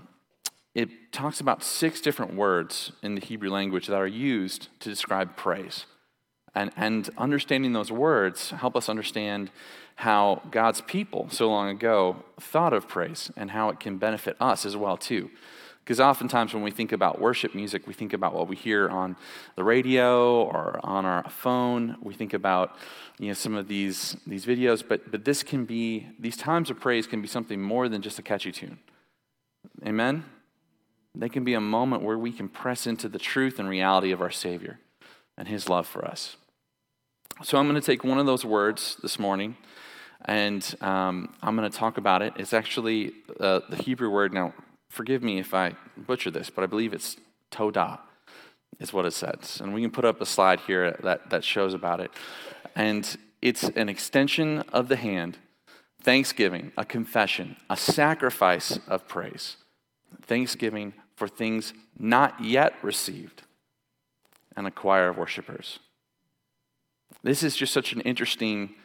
it 0.73 1.11
talks 1.11 1.39
about 1.39 1.63
six 1.63 2.01
different 2.01 2.35
words 2.35 2.91
in 3.01 3.15
the 3.15 3.21
Hebrew 3.21 3.49
language 3.49 3.87
that 3.87 3.95
are 3.95 4.07
used 4.07 4.67
to 4.81 4.89
describe 4.89 5.37
praise. 5.37 5.85
And, 6.53 6.71
and 6.75 7.09
understanding 7.17 7.73
those 7.73 7.91
words 7.91 8.51
help 8.51 8.75
us 8.75 8.89
understand 8.89 9.51
how 9.95 10.41
God's 10.51 10.81
people 10.81 11.29
so 11.29 11.49
long 11.49 11.69
ago 11.69 12.23
thought 12.39 12.73
of 12.73 12.87
praise 12.87 13.31
and 13.37 13.51
how 13.51 13.69
it 13.69 13.79
can 13.79 13.97
benefit 13.97 14.35
us 14.39 14.65
as 14.65 14.75
well 14.75 14.97
too. 14.97 15.29
Because 15.85 15.99
oftentimes 15.99 16.51
when 16.51 16.63
we 16.63 16.71
think 16.71 16.91
about 16.91 17.21
worship 17.21 17.53
music, 17.53 17.85
we 17.85 17.93
think 17.93 18.13
about 18.13 18.33
what 18.33 18.47
we 18.47 18.55
hear 18.55 18.89
on 18.89 19.15
the 19.55 19.63
radio 19.63 20.41
or 20.41 20.79
on 20.83 21.05
our 21.05 21.29
phone. 21.29 21.97
We 22.01 22.15
think 22.15 22.33
about 22.33 22.75
you 23.19 23.27
know, 23.27 23.33
some 23.35 23.53
of 23.53 23.67
these, 23.67 24.17
these 24.25 24.47
videos, 24.47 24.83
but, 24.85 25.11
but 25.11 25.25
this 25.25 25.43
can 25.43 25.63
be, 25.63 26.07
these 26.17 26.37
times 26.37 26.71
of 26.71 26.79
praise 26.79 27.05
can 27.05 27.21
be 27.21 27.27
something 27.27 27.61
more 27.61 27.87
than 27.87 28.01
just 28.01 28.17
a 28.17 28.23
catchy 28.23 28.51
tune. 28.51 28.79
Amen? 29.85 30.25
They 31.13 31.29
can 31.29 31.43
be 31.43 31.53
a 31.53 31.61
moment 31.61 32.01
where 32.01 32.17
we 32.17 32.31
can 32.31 32.49
press 32.49 32.87
into 32.87 33.07
the 33.07 33.19
truth 33.19 33.59
and 33.59 33.69
reality 33.69 34.11
of 34.11 34.21
our 34.21 34.31
Savior 34.31 34.79
and 35.37 35.47
His 35.47 35.69
love 35.69 35.85
for 35.85 36.03
us. 36.03 36.35
So 37.43 37.59
I'm 37.59 37.69
going 37.69 37.79
to 37.79 37.85
take 37.85 38.03
one 38.03 38.17
of 38.17 38.25
those 38.25 38.43
words 38.43 38.97
this 39.03 39.19
morning 39.19 39.55
and 40.25 40.75
um, 40.81 41.35
I'm 41.43 41.55
going 41.55 41.69
to 41.69 41.77
talk 41.77 41.99
about 41.99 42.23
it. 42.23 42.33
It's 42.37 42.53
actually 42.53 43.13
uh, 43.39 43.59
the 43.69 43.75
Hebrew 43.75 44.09
word. 44.09 44.33
Now, 44.33 44.53
forgive 44.95 45.21
me 45.21 45.39
if 45.39 45.53
I 45.53 45.75
butcher 45.97 46.31
this, 46.31 46.49
but 46.49 46.63
I 46.63 46.67
believe 46.67 46.93
it's 46.93 47.17
Todah, 47.51 47.99
is 48.79 48.93
what 48.93 49.05
it 49.05 49.11
says. 49.11 49.59
And 49.61 49.73
we 49.73 49.81
can 49.81 49.91
put 49.91 50.05
up 50.05 50.21
a 50.21 50.25
slide 50.25 50.61
here 50.61 50.97
that, 51.03 51.29
that 51.29 51.43
shows 51.43 51.73
about 51.73 51.99
it. 51.99 52.11
And 52.75 53.17
it's 53.41 53.63
an 53.63 53.89
extension 53.89 54.59
of 54.71 54.87
the 54.87 54.95
hand, 54.95 55.37
thanksgiving, 56.01 56.71
a 56.77 56.85
confession, 56.85 57.57
a 57.69 57.75
sacrifice 57.75 58.79
of 58.87 59.07
praise, 59.07 59.57
thanksgiving 60.21 60.93
for 61.15 61.27
things 61.27 61.73
not 61.99 62.41
yet 62.41 62.73
received, 62.81 63.43
and 64.55 64.65
a 64.65 64.71
choir 64.71 65.09
of 65.09 65.17
worshipers. 65.17 65.79
This 67.21 67.43
is 67.43 67.55
just 67.55 67.73
such 67.73 67.91
an 67.91 68.01
interesting 68.01 68.75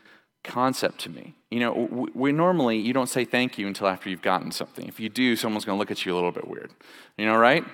concept 0.42 1.00
to 1.00 1.10
me. 1.10 1.34
You 1.50 1.60
know, 1.60 2.08
we 2.14 2.32
normally, 2.32 2.78
you 2.78 2.92
don't 2.92 3.08
say 3.08 3.24
thank 3.24 3.58
you 3.58 3.66
until 3.66 3.88
after 3.88 4.08
you've 4.08 4.22
gotten 4.22 4.52
something. 4.52 4.86
If 4.86 5.00
you 5.00 5.08
do, 5.08 5.36
someone's 5.36 5.64
going 5.64 5.76
to 5.76 5.78
look 5.78 5.90
at 5.90 6.04
you 6.06 6.12
a 6.12 6.16
little 6.16 6.32
bit 6.32 6.46
weird. 6.46 6.70
You 7.18 7.26
know, 7.26 7.36
right? 7.36 7.64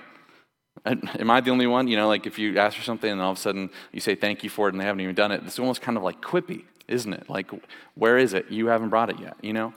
Am 0.85 1.29
I 1.29 1.41
the 1.41 1.51
only 1.51 1.67
one? 1.67 1.87
You 1.87 1.97
know, 1.97 2.07
like 2.07 2.25
if 2.25 2.39
you 2.39 2.57
ask 2.57 2.77
for 2.77 2.83
something 2.83 3.09
and 3.11 3.21
all 3.21 3.31
of 3.31 3.37
a 3.37 3.41
sudden 3.41 3.69
you 3.91 3.99
say 3.99 4.15
thank 4.15 4.43
you 4.43 4.49
for 4.49 4.67
it 4.67 4.73
and 4.73 4.81
they 4.81 4.85
haven't 4.85 5.01
even 5.01 5.15
done 5.15 5.31
it, 5.31 5.41
it's 5.45 5.59
almost 5.59 5.81
kind 5.81 5.97
of 5.97 6.03
like 6.03 6.21
quippy, 6.21 6.63
isn't 6.87 7.13
it? 7.13 7.29
Like, 7.29 7.51
where 7.95 8.17
is 8.17 8.33
it? 8.33 8.49
You 8.49 8.67
haven't 8.67 8.89
brought 8.89 9.09
it 9.09 9.19
yet, 9.19 9.35
you 9.41 9.53
know? 9.53 9.73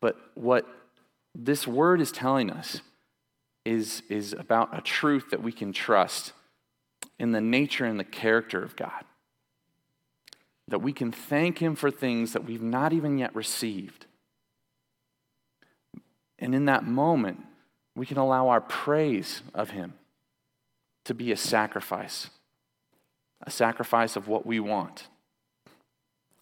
But 0.00 0.16
what 0.34 0.66
this 1.34 1.66
word 1.66 2.00
is 2.00 2.12
telling 2.12 2.50
us 2.50 2.80
is, 3.64 4.02
is 4.08 4.32
about 4.32 4.76
a 4.76 4.80
truth 4.80 5.30
that 5.30 5.42
we 5.42 5.52
can 5.52 5.72
trust 5.72 6.32
in 7.18 7.32
the 7.32 7.40
nature 7.40 7.84
and 7.84 7.98
the 7.98 8.04
character 8.04 8.62
of 8.62 8.76
God 8.76 9.04
that 10.68 10.80
we 10.80 10.92
can 10.92 11.12
thank 11.12 11.58
Him 11.58 11.74
for 11.74 11.90
things 11.90 12.32
that 12.32 12.44
we've 12.44 12.62
not 12.62 12.92
even 12.92 13.18
yet 13.18 13.34
received. 13.34 14.06
And 16.38 16.54
in 16.54 16.64
that 16.66 16.86
moment, 16.86 17.40
we 17.94 18.06
can 18.06 18.16
allow 18.16 18.48
our 18.48 18.60
praise 18.60 19.42
of 19.54 19.70
Him 19.70 19.94
to 21.04 21.14
be 21.14 21.32
a 21.32 21.36
sacrifice 21.36 22.30
a 23.46 23.50
sacrifice 23.50 24.16
of 24.16 24.26
what 24.26 24.46
we 24.46 24.58
want, 24.58 25.08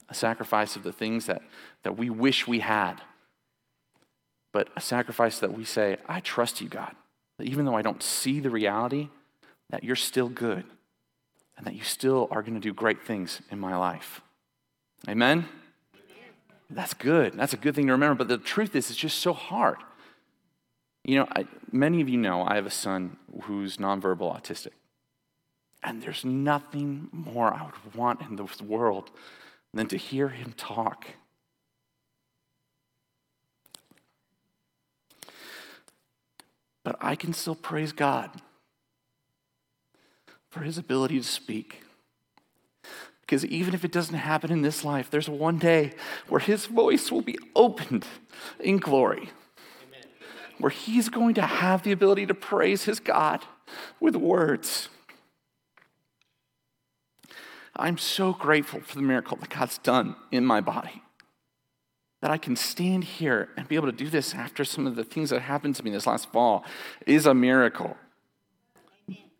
a 0.08 0.14
sacrifice 0.14 0.76
of 0.76 0.84
the 0.84 0.92
things 0.92 1.26
that, 1.26 1.42
that 1.82 1.98
we 1.98 2.08
wish 2.08 2.46
we 2.46 2.60
had, 2.60 3.02
but 4.52 4.68
a 4.76 4.80
sacrifice 4.80 5.40
that 5.40 5.52
we 5.52 5.64
say, 5.64 5.96
I 6.06 6.20
trust 6.20 6.60
you, 6.60 6.68
God, 6.68 6.94
even 7.40 7.64
though 7.64 7.74
I 7.74 7.82
don't 7.82 8.04
see 8.04 8.38
the 8.38 8.50
reality, 8.50 9.08
that 9.70 9.82
you're 9.82 9.96
still 9.96 10.28
good 10.28 10.64
and 11.56 11.66
that 11.66 11.74
you 11.74 11.82
still 11.82 12.28
are 12.30 12.42
going 12.42 12.54
to 12.54 12.60
do 12.60 12.72
great 12.72 13.02
things 13.02 13.40
in 13.50 13.58
my 13.58 13.76
life. 13.76 14.20
Amen? 15.08 15.46
That's 16.70 16.94
good. 16.94 17.34
That's 17.34 17.52
a 17.52 17.56
good 17.56 17.74
thing 17.74 17.86
to 17.86 17.92
remember. 17.92 18.24
But 18.24 18.28
the 18.28 18.38
truth 18.38 18.74
is, 18.74 18.90
it's 18.90 18.98
just 18.98 19.18
so 19.18 19.32
hard. 19.32 19.76
You 21.04 21.16
know, 21.16 21.28
I, 21.36 21.46
many 21.70 22.00
of 22.00 22.08
you 22.08 22.16
know 22.16 22.42
I 22.42 22.54
have 22.54 22.66
a 22.66 22.70
son 22.70 23.16
who's 23.42 23.76
nonverbal 23.76 24.40
autistic. 24.40 24.72
And 25.82 26.00
there's 26.00 26.24
nothing 26.24 27.08
more 27.12 27.52
I 27.52 27.64
would 27.64 27.94
want 27.94 28.20
in 28.22 28.36
this 28.36 28.62
world 28.62 29.10
than 29.74 29.88
to 29.88 29.96
hear 29.96 30.28
him 30.28 30.54
talk. 30.56 31.06
But 36.84 36.96
I 37.00 37.16
can 37.16 37.32
still 37.32 37.54
praise 37.54 37.92
God 37.92 38.30
for 40.52 40.60
his 40.60 40.76
ability 40.76 41.18
to 41.18 41.24
speak. 41.24 41.82
Because 43.22 43.46
even 43.46 43.72
if 43.72 43.86
it 43.86 43.90
doesn't 43.90 44.14
happen 44.14 44.52
in 44.52 44.60
this 44.60 44.84
life, 44.84 45.10
there's 45.10 45.30
one 45.30 45.56
day 45.56 45.92
where 46.28 46.40
his 46.40 46.66
voice 46.66 47.10
will 47.10 47.22
be 47.22 47.38
opened 47.56 48.06
in 48.60 48.76
glory, 48.76 49.30
Amen. 49.88 50.10
where 50.58 50.70
he's 50.70 51.08
going 51.08 51.34
to 51.36 51.42
have 51.42 51.84
the 51.84 51.92
ability 51.92 52.26
to 52.26 52.34
praise 52.34 52.84
his 52.84 53.00
God 53.00 53.40
with 53.98 54.14
words. 54.14 54.90
I'm 57.74 57.96
so 57.96 58.34
grateful 58.34 58.80
for 58.80 58.96
the 58.96 59.02
miracle 59.02 59.38
that 59.38 59.48
God's 59.48 59.78
done 59.78 60.16
in 60.30 60.44
my 60.44 60.60
body. 60.60 61.02
That 62.20 62.30
I 62.30 62.36
can 62.36 62.56
stand 62.56 63.04
here 63.04 63.48
and 63.56 63.66
be 63.66 63.76
able 63.76 63.90
to 63.90 63.96
do 63.96 64.10
this 64.10 64.34
after 64.34 64.66
some 64.66 64.86
of 64.86 64.96
the 64.96 65.04
things 65.04 65.30
that 65.30 65.40
happened 65.40 65.76
to 65.76 65.82
me 65.82 65.90
this 65.90 66.06
last 66.06 66.30
fall 66.30 66.66
is 67.06 67.24
a 67.24 67.32
miracle. 67.32 67.96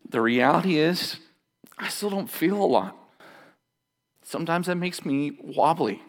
The 0.09 0.21
reality 0.21 0.77
is, 0.77 1.17
I 1.77 1.89
still 1.89 2.09
don't 2.09 2.29
feel 2.29 2.61
a 2.61 2.65
lot. 2.65 2.95
Sometimes 4.23 4.67
that 4.67 4.75
makes 4.75 5.05
me 5.05 5.37
wobbly. 5.41 6.01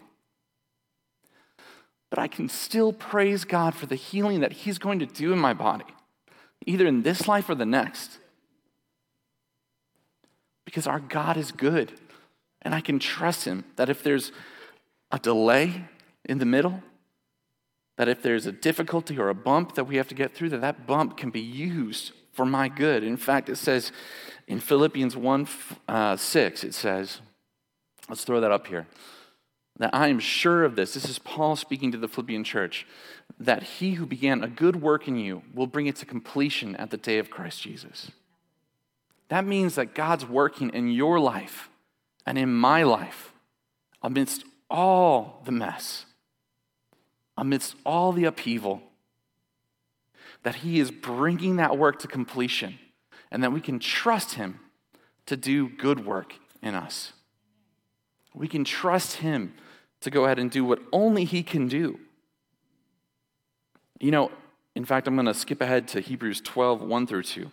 But 2.10 2.18
I 2.18 2.28
can 2.28 2.48
still 2.48 2.92
praise 2.92 3.44
God 3.44 3.74
for 3.74 3.86
the 3.86 3.96
healing 3.96 4.40
that 4.40 4.52
He's 4.52 4.78
going 4.78 4.98
to 5.00 5.06
do 5.06 5.32
in 5.32 5.38
my 5.38 5.52
body, 5.52 5.86
either 6.64 6.86
in 6.86 7.02
this 7.02 7.26
life 7.26 7.48
or 7.48 7.54
the 7.54 7.66
next. 7.66 8.18
Because 10.64 10.86
our 10.86 11.00
God 11.00 11.36
is 11.36 11.50
good. 11.50 11.92
And 12.62 12.74
I 12.74 12.80
can 12.80 12.98
trust 12.98 13.44
Him 13.44 13.64
that 13.76 13.88
if 13.88 14.02
there's 14.02 14.32
a 15.10 15.18
delay 15.18 15.84
in 16.24 16.38
the 16.38 16.46
middle, 16.46 16.82
that 17.96 18.08
if 18.08 18.22
there's 18.22 18.46
a 18.46 18.52
difficulty 18.52 19.18
or 19.18 19.28
a 19.28 19.34
bump 19.34 19.74
that 19.74 19.84
we 19.84 19.96
have 19.96 20.08
to 20.08 20.14
get 20.14 20.34
through, 20.34 20.50
that 20.50 20.60
that 20.60 20.86
bump 20.86 21.16
can 21.16 21.30
be 21.30 21.40
used 21.40 22.12
for 22.32 22.44
my 22.44 22.68
good. 22.68 23.04
In 23.04 23.16
fact, 23.16 23.48
it 23.48 23.56
says 23.56 23.92
in 24.46 24.60
Philippians 24.60 25.16
1 25.16 25.48
uh, 25.88 26.16
6, 26.16 26.64
it 26.64 26.74
says, 26.74 27.20
let's 28.08 28.24
throw 28.24 28.40
that 28.40 28.50
up 28.50 28.66
here, 28.66 28.86
that 29.78 29.94
I 29.94 30.08
am 30.08 30.18
sure 30.18 30.64
of 30.64 30.76
this. 30.76 30.94
This 30.94 31.08
is 31.08 31.18
Paul 31.18 31.56
speaking 31.56 31.92
to 31.92 31.98
the 31.98 32.08
Philippian 32.08 32.44
church, 32.44 32.86
that 33.38 33.62
he 33.62 33.94
who 33.94 34.06
began 34.06 34.42
a 34.42 34.48
good 34.48 34.76
work 34.76 35.08
in 35.08 35.16
you 35.16 35.42
will 35.54 35.66
bring 35.66 35.86
it 35.86 35.96
to 35.96 36.06
completion 36.06 36.76
at 36.76 36.90
the 36.90 36.96
day 36.96 37.18
of 37.18 37.30
Christ 37.30 37.62
Jesus. 37.62 38.10
That 39.28 39.46
means 39.46 39.76
that 39.76 39.94
God's 39.94 40.26
working 40.26 40.70
in 40.70 40.90
your 40.90 41.18
life 41.18 41.68
and 42.26 42.38
in 42.38 42.54
my 42.54 42.82
life, 42.82 43.32
amidst 44.02 44.44
all 44.70 45.42
the 45.44 45.52
mess, 45.52 46.06
amidst 47.36 47.74
all 47.84 48.12
the 48.12 48.24
upheaval, 48.24 48.82
that 50.42 50.56
He 50.56 50.78
is 50.78 50.90
bringing 50.90 51.56
that 51.56 51.76
work 51.76 51.98
to 52.00 52.08
completion 52.08 52.78
and 53.30 53.42
that 53.42 53.52
we 53.52 53.60
can 53.60 53.78
trust 53.78 54.34
Him 54.34 54.60
to 55.26 55.36
do 55.36 55.68
good 55.68 56.04
work 56.04 56.34
in 56.62 56.74
us. 56.74 57.12
We 58.34 58.48
can 58.48 58.64
trust 58.64 59.16
Him 59.16 59.54
to 60.00 60.10
go 60.10 60.24
ahead 60.24 60.38
and 60.38 60.50
do 60.50 60.64
what 60.64 60.80
only 60.92 61.24
He 61.24 61.42
can 61.42 61.66
do. 61.66 61.98
You 64.00 64.10
know, 64.10 64.30
in 64.74 64.84
fact, 64.84 65.06
I'm 65.06 65.14
going 65.14 65.26
to 65.26 65.34
skip 65.34 65.60
ahead 65.60 65.88
to 65.88 66.00
Hebrews 66.00 66.40
12, 66.40 66.82
1 66.82 67.06
through 67.06 67.22
2, 67.22 67.50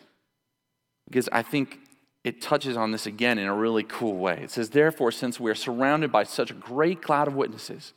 because 1.07 1.29
I 1.31 1.43
think 1.43 1.79
it 2.23 2.41
touches 2.41 2.77
on 2.77 2.91
this 2.91 3.05
again 3.05 3.37
in 3.37 3.47
a 3.47 3.55
really 3.55 3.83
cool 3.83 4.15
way. 4.15 4.41
It 4.43 4.51
says, 4.51 4.69
Therefore, 4.69 5.11
since 5.11 5.39
we 5.39 5.49
are 5.49 5.55
surrounded 5.55 6.11
by 6.11 6.23
such 6.23 6.51
a 6.51 6.55
great 6.55 7.01
cloud 7.01 7.27
of 7.27 7.35
witnesses, 7.35 7.93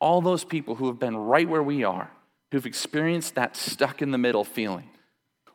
all 0.00 0.20
those 0.20 0.44
people 0.44 0.76
who 0.76 0.86
have 0.86 0.98
been 0.98 1.16
right 1.16 1.48
where 1.48 1.62
we 1.62 1.84
are, 1.84 2.10
who've 2.50 2.66
experienced 2.66 3.34
that 3.34 3.56
stuck 3.56 4.02
in 4.02 4.10
the 4.10 4.18
middle 4.18 4.44
feeling, 4.44 4.88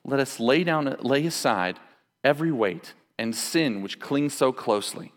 let 0.03 0.19
us 0.19 0.39
lay 0.39 0.63
down, 0.63 0.95
lay 1.01 1.25
aside 1.25 1.79
every 2.23 2.51
weight 2.51 2.93
and 3.17 3.35
sin 3.35 3.81
which 3.81 3.99
clings 3.99 4.33
so 4.33 4.51
closely. 4.51 5.11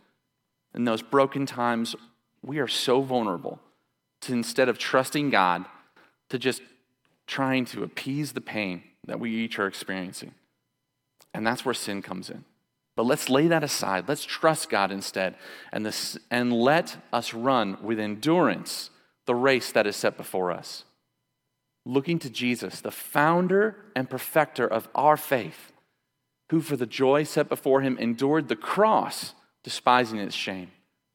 In 0.75 0.85
those 0.85 1.03
broken 1.03 1.47
times, 1.47 1.95
we 2.43 2.59
are 2.59 2.69
so 2.69 3.03
vulnerable 3.03 3.61
to 4.23 4.33
instead 4.33 4.69
of 4.69 4.79
trusting 4.79 5.31
God, 5.31 5.65
to 6.31 6.39
just 6.39 6.63
trying 7.27 7.65
to 7.67 7.83
appease 7.83 8.33
the 8.33 8.41
pain 8.41 8.83
that 9.07 9.21
we 9.21 9.31
each 9.31 9.59
are 9.59 9.67
experiencing. 9.67 10.35
And 11.35 11.47
that's 11.47 11.65
where 11.65 11.75
sin 11.75 12.03
comes 12.03 12.31
in. 12.31 12.45
But 12.97 13.07
let's 13.07 13.29
lay 13.29 13.47
that 13.49 13.63
aside. 13.63 14.09
Let's 14.09 14.25
trust 14.25 14.71
God 14.71 14.91
instead 14.91 15.37
and, 15.73 15.87
this, 15.87 16.19
and 16.31 16.53
let 16.53 16.97
us 17.13 17.33
run 17.33 17.79
with 17.83 18.01
endurance 18.01 18.91
the 19.29 19.35
race 19.35 19.71
that 19.73 19.87
is 19.87 19.95
set 19.95 20.17
before 20.17 20.51
us. 20.51 20.85
Looking 21.85 22.19
to 22.21 22.31
Jesus, 22.31 22.81
the 22.81 22.91
founder 22.91 23.77
and 23.95 24.09
perfecter 24.09 24.67
of 24.67 24.89
our 24.95 25.19
faith, 25.19 25.71
who 26.51 26.63
for 26.63 26.77
the 26.77 26.87
joy 26.87 27.25
set 27.25 27.51
before 27.51 27.83
him 27.83 27.99
endured 27.99 28.49
the 28.49 28.57
cross, 28.57 29.35
despising 29.63 30.19
its 30.19 30.35
shame, 30.35 30.71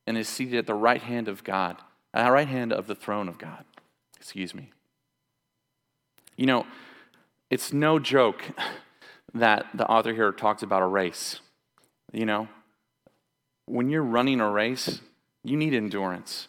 and 0.06 0.16
is 0.16 0.30
seated 0.30 0.60
at 0.60 0.68
the 0.68 0.76
right 0.76 1.02
hand 1.02 1.28
of 1.28 1.44
God, 1.44 1.78
at 2.14 2.24
the 2.24 2.32
right 2.32 2.48
hand 2.48 2.72
of 2.72 2.86
the 2.86 2.94
throne 2.94 3.28
of 3.28 3.40
God. 3.40 3.66
Excuse 4.16 4.54
me. 4.54 4.70
You 6.38 6.46
know, 6.46 6.68
it's 7.50 7.74
no 7.74 7.98
joke 7.98 8.44
that 9.34 9.66
the 9.74 9.88
author 9.88 10.14
here 10.14 10.32
talks 10.32 10.62
about 10.62 10.84
a 10.84 10.88
race. 10.88 11.40
You 12.12 12.28
know, 12.28 12.48
when 13.66 13.90
you're 13.90 14.04
running 14.04 14.40
a 14.40 14.52
race, 14.52 15.02
you 15.44 15.58
need 15.58 15.74
endurance. 15.74 16.48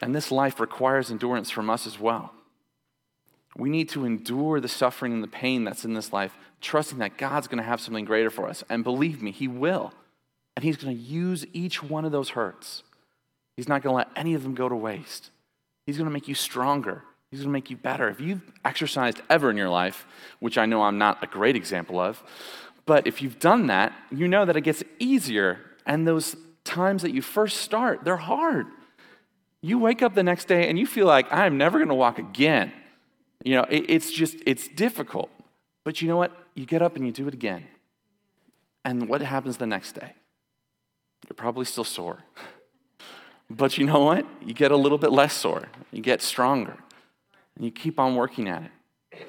And 0.00 0.14
this 0.14 0.30
life 0.30 0.60
requires 0.60 1.10
endurance 1.10 1.50
from 1.50 1.70
us 1.70 1.86
as 1.86 1.98
well. 1.98 2.32
We 3.56 3.70
need 3.70 3.88
to 3.90 4.04
endure 4.04 4.60
the 4.60 4.68
suffering 4.68 5.12
and 5.12 5.22
the 5.22 5.28
pain 5.28 5.64
that's 5.64 5.84
in 5.84 5.94
this 5.94 6.12
life, 6.12 6.36
trusting 6.60 6.98
that 6.98 7.16
God's 7.16 7.46
going 7.46 7.58
to 7.58 7.64
have 7.64 7.80
something 7.80 8.04
greater 8.04 8.30
for 8.30 8.48
us. 8.48 8.64
And 8.68 8.82
believe 8.82 9.22
me, 9.22 9.30
He 9.30 9.48
will. 9.48 9.92
And 10.56 10.64
He's 10.64 10.76
going 10.76 10.96
to 10.96 11.02
use 11.02 11.46
each 11.52 11.82
one 11.82 12.04
of 12.04 12.12
those 12.12 12.30
hurts. 12.30 12.82
He's 13.56 13.68
not 13.68 13.82
going 13.82 13.92
to 13.92 13.96
let 13.96 14.08
any 14.16 14.34
of 14.34 14.42
them 14.42 14.54
go 14.54 14.68
to 14.68 14.74
waste. 14.74 15.30
He's 15.86 15.96
going 15.96 16.08
to 16.08 16.12
make 16.12 16.28
you 16.28 16.34
stronger. 16.34 17.04
He's 17.30 17.40
going 17.40 17.50
to 17.50 17.52
make 17.52 17.70
you 17.70 17.76
better. 17.76 18.08
If 18.08 18.20
you've 18.20 18.42
exercised 18.64 19.20
ever 19.30 19.50
in 19.50 19.56
your 19.56 19.68
life, 19.68 20.06
which 20.40 20.58
I 20.58 20.66
know 20.66 20.82
I'm 20.82 20.98
not 20.98 21.22
a 21.22 21.26
great 21.26 21.56
example 21.56 22.00
of, 22.00 22.22
but 22.86 23.06
if 23.06 23.22
you've 23.22 23.38
done 23.38 23.68
that, 23.68 23.92
you 24.10 24.28
know 24.28 24.44
that 24.44 24.56
it 24.56 24.62
gets 24.62 24.82
easier. 24.98 25.58
And 25.86 26.06
those 26.06 26.36
times 26.64 27.02
that 27.02 27.12
you 27.12 27.22
first 27.22 27.58
start, 27.58 28.04
they're 28.04 28.16
hard. 28.16 28.66
You 29.64 29.78
wake 29.78 30.02
up 30.02 30.14
the 30.14 30.22
next 30.22 30.44
day 30.44 30.68
and 30.68 30.78
you 30.78 30.86
feel 30.86 31.06
like, 31.06 31.26
I'm 31.32 31.56
never 31.56 31.78
going 31.78 31.88
to 31.88 31.94
walk 31.94 32.18
again. 32.18 32.70
You 33.42 33.54
know, 33.54 33.62
it, 33.62 33.86
it's 33.88 34.12
just, 34.12 34.36
it's 34.44 34.68
difficult. 34.68 35.30
But 35.84 36.02
you 36.02 36.08
know 36.08 36.18
what? 36.18 36.32
You 36.54 36.66
get 36.66 36.82
up 36.82 36.96
and 36.96 37.06
you 37.06 37.12
do 37.12 37.26
it 37.28 37.32
again. 37.32 37.64
And 38.84 39.08
what 39.08 39.22
happens 39.22 39.56
the 39.56 39.66
next 39.66 39.92
day? 39.92 40.12
You're 41.26 41.34
probably 41.34 41.64
still 41.64 41.84
sore. 41.84 42.18
But 43.50 43.76
you 43.76 43.84
know 43.84 44.00
what? 44.00 44.26
You 44.42 44.54
get 44.54 44.70
a 44.70 44.76
little 44.76 44.96
bit 44.96 45.12
less 45.12 45.34
sore. 45.34 45.68
You 45.92 46.00
get 46.00 46.22
stronger. 46.22 46.78
And 47.54 47.64
you 47.64 47.70
keep 47.70 48.00
on 48.00 48.16
working 48.16 48.48
at 48.48 48.62
it. 48.62 49.26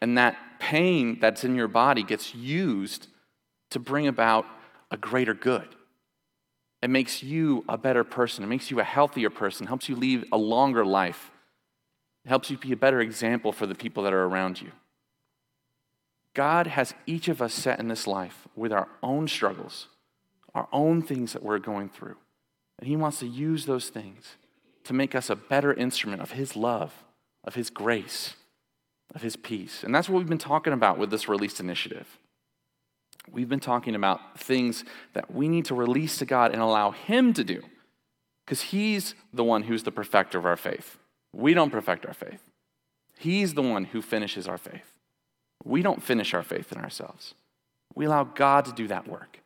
And 0.00 0.16
that 0.16 0.38
pain 0.58 1.18
that's 1.20 1.44
in 1.44 1.54
your 1.54 1.68
body 1.68 2.02
gets 2.02 2.34
used 2.34 3.08
to 3.70 3.78
bring 3.78 4.06
about 4.06 4.46
a 4.90 4.96
greater 4.96 5.34
good. 5.34 5.68
It 6.82 6.90
makes 6.90 7.22
you 7.22 7.64
a 7.68 7.76
better 7.76 8.04
person. 8.04 8.44
It 8.44 8.48
makes 8.48 8.70
you 8.70 8.80
a 8.80 8.84
healthier 8.84 9.30
person, 9.30 9.66
helps 9.66 9.88
you 9.88 9.96
lead 9.96 10.26
a 10.32 10.38
longer 10.38 10.84
life, 10.84 11.30
it 12.24 12.28
helps 12.28 12.50
you 12.50 12.58
be 12.58 12.72
a 12.72 12.76
better 12.76 13.00
example 13.00 13.52
for 13.52 13.66
the 13.66 13.74
people 13.74 14.02
that 14.02 14.12
are 14.12 14.24
around 14.24 14.60
you. 14.60 14.70
God 16.34 16.66
has 16.66 16.94
each 17.06 17.28
of 17.28 17.40
us 17.40 17.54
set 17.54 17.80
in 17.80 17.88
this 17.88 18.06
life 18.06 18.46
with 18.54 18.72
our 18.72 18.88
own 19.02 19.28
struggles, 19.28 19.88
our 20.54 20.68
own 20.72 21.02
things 21.02 21.32
that 21.32 21.42
we're 21.42 21.58
going 21.58 21.88
through. 21.88 22.16
And 22.78 22.86
He 22.86 22.96
wants 22.96 23.18
to 23.20 23.26
use 23.26 23.66
those 23.66 23.88
things 23.88 24.36
to 24.84 24.92
make 24.92 25.14
us 25.14 25.30
a 25.30 25.36
better 25.36 25.72
instrument 25.72 26.22
of 26.22 26.32
His 26.32 26.54
love, 26.54 26.92
of 27.44 27.54
His 27.54 27.70
grace 27.70 28.34
of 29.14 29.22
his 29.22 29.36
peace. 29.36 29.82
And 29.84 29.94
that's 29.94 30.08
what 30.08 30.18
we've 30.18 30.28
been 30.28 30.38
talking 30.38 30.72
about 30.72 30.98
with 30.98 31.10
this 31.10 31.28
release 31.28 31.60
initiative. 31.60 32.18
We've 33.32 33.48
been 33.48 33.60
talking 33.60 33.94
about 33.94 34.38
things 34.38 34.84
that 35.14 35.32
we 35.32 35.48
need 35.48 35.66
to 35.66 35.74
release 35.74 36.18
to 36.18 36.26
God 36.26 36.52
and 36.52 36.60
allow 36.60 36.90
him 36.90 37.32
to 37.34 37.44
do 37.44 37.62
because 38.44 38.62
he's 38.62 39.14
the 39.32 39.44
one 39.44 39.64
who's 39.64 39.82
the 39.82 39.92
perfecter 39.92 40.38
of 40.38 40.46
our 40.46 40.56
faith. 40.56 40.98
We 41.34 41.54
don't 41.54 41.70
perfect 41.70 42.06
our 42.06 42.14
faith. 42.14 42.40
He's 43.18 43.54
the 43.54 43.62
one 43.62 43.84
who 43.84 44.00
finishes 44.00 44.48
our 44.48 44.58
faith. 44.58 44.94
We 45.64 45.82
don't 45.82 46.02
finish 46.02 46.32
our 46.34 46.42
faith 46.42 46.72
in 46.72 46.78
ourselves. 46.78 47.34
We 47.94 48.06
allow 48.06 48.24
God 48.24 48.64
to 48.66 48.72
do 48.72 48.86
that 48.88 49.08
work. 49.08 49.40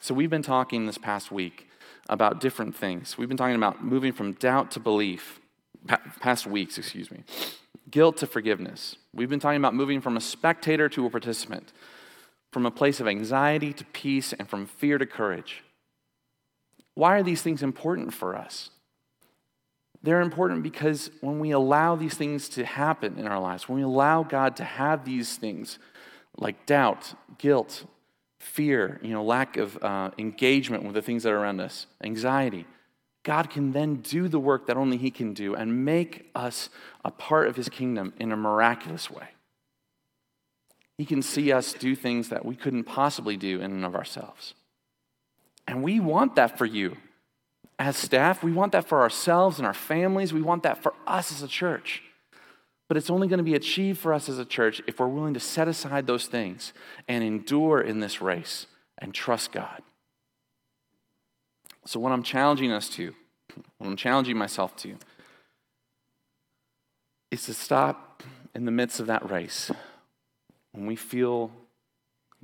So 0.00 0.14
we've 0.14 0.30
been 0.30 0.42
talking 0.42 0.86
this 0.86 0.98
past 0.98 1.30
week 1.30 1.68
about 2.08 2.40
different 2.40 2.74
things. 2.74 3.16
We've 3.16 3.28
been 3.28 3.36
talking 3.36 3.56
about 3.56 3.84
moving 3.84 4.12
from 4.12 4.32
doubt 4.32 4.70
to 4.72 4.80
belief, 4.80 5.40
past 6.20 6.46
weeks, 6.46 6.76
excuse 6.78 7.10
me. 7.10 7.24
Guilt 7.90 8.16
to 8.18 8.26
forgiveness. 8.26 8.96
We've 9.14 9.30
been 9.30 9.40
talking 9.40 9.58
about 9.58 9.74
moving 9.74 10.00
from 10.00 10.16
a 10.16 10.20
spectator 10.20 10.88
to 10.90 11.06
a 11.06 11.10
participant, 11.10 11.72
from 12.54 12.66
a 12.66 12.70
place 12.70 13.00
of 13.00 13.08
anxiety 13.08 13.72
to 13.72 13.84
peace, 13.86 14.32
and 14.32 14.48
from 14.48 14.64
fear 14.64 14.96
to 14.96 15.04
courage. 15.04 15.64
Why 16.94 17.18
are 17.18 17.22
these 17.24 17.42
things 17.42 17.64
important 17.64 18.14
for 18.14 18.36
us? 18.36 18.70
They're 20.04 20.20
important 20.20 20.62
because 20.62 21.10
when 21.20 21.40
we 21.40 21.50
allow 21.50 21.96
these 21.96 22.14
things 22.14 22.48
to 22.50 22.64
happen 22.64 23.18
in 23.18 23.26
our 23.26 23.40
lives, 23.40 23.68
when 23.68 23.78
we 23.78 23.82
allow 23.82 24.22
God 24.22 24.54
to 24.56 24.64
have 24.64 25.04
these 25.04 25.36
things 25.36 25.80
like 26.36 26.64
doubt, 26.64 27.14
guilt, 27.38 27.86
fear, 28.38 29.00
you 29.02 29.10
know, 29.10 29.24
lack 29.24 29.56
of 29.56 29.76
uh, 29.82 30.12
engagement 30.16 30.84
with 30.84 30.94
the 30.94 31.02
things 31.02 31.24
that 31.24 31.32
are 31.32 31.38
around 31.38 31.58
us, 31.60 31.88
anxiety, 32.04 32.66
God 33.24 33.50
can 33.50 33.72
then 33.72 33.96
do 33.96 34.28
the 34.28 34.38
work 34.38 34.68
that 34.68 34.76
only 34.76 34.96
He 34.96 35.10
can 35.10 35.34
do 35.34 35.56
and 35.56 35.84
make 35.84 36.30
us 36.36 36.68
a 37.04 37.10
part 37.10 37.48
of 37.48 37.56
His 37.56 37.68
kingdom 37.68 38.12
in 38.20 38.30
a 38.30 38.36
miraculous 38.36 39.10
way. 39.10 39.33
He 40.98 41.04
can 41.04 41.22
see 41.22 41.52
us 41.52 41.72
do 41.72 41.96
things 41.96 42.28
that 42.28 42.44
we 42.44 42.54
couldn't 42.54 42.84
possibly 42.84 43.36
do 43.36 43.60
in 43.60 43.72
and 43.72 43.84
of 43.84 43.94
ourselves. 43.94 44.54
And 45.66 45.82
we 45.82 45.98
want 45.98 46.36
that 46.36 46.56
for 46.56 46.66
you 46.66 46.96
as 47.78 47.96
staff. 47.96 48.42
We 48.42 48.52
want 48.52 48.72
that 48.72 48.86
for 48.86 49.02
ourselves 49.02 49.58
and 49.58 49.66
our 49.66 49.74
families. 49.74 50.32
We 50.32 50.42
want 50.42 50.62
that 50.62 50.82
for 50.82 50.94
us 51.06 51.32
as 51.32 51.42
a 51.42 51.48
church. 51.48 52.02
But 52.86 52.96
it's 52.96 53.10
only 53.10 53.28
going 53.28 53.38
to 53.38 53.44
be 53.44 53.54
achieved 53.54 53.98
for 53.98 54.12
us 54.12 54.28
as 54.28 54.38
a 54.38 54.44
church 54.44 54.82
if 54.86 55.00
we're 55.00 55.08
willing 55.08 55.34
to 55.34 55.40
set 55.40 55.68
aside 55.68 56.06
those 56.06 56.26
things 56.26 56.72
and 57.08 57.24
endure 57.24 57.80
in 57.80 58.00
this 58.00 58.20
race 58.20 58.66
and 58.98 59.14
trust 59.14 59.52
God. 59.52 59.82
So, 61.86 61.98
what 61.98 62.12
I'm 62.12 62.22
challenging 62.22 62.72
us 62.72 62.88
to, 62.90 63.14
what 63.78 63.88
I'm 63.88 63.96
challenging 63.96 64.36
myself 64.36 64.76
to, 64.76 64.96
is 67.30 67.44
to 67.46 67.54
stop 67.54 68.22
in 68.54 68.64
the 68.64 68.70
midst 68.70 69.00
of 69.00 69.06
that 69.06 69.28
race 69.28 69.70
when 70.74 70.86
we 70.86 70.96
feel 70.96 71.52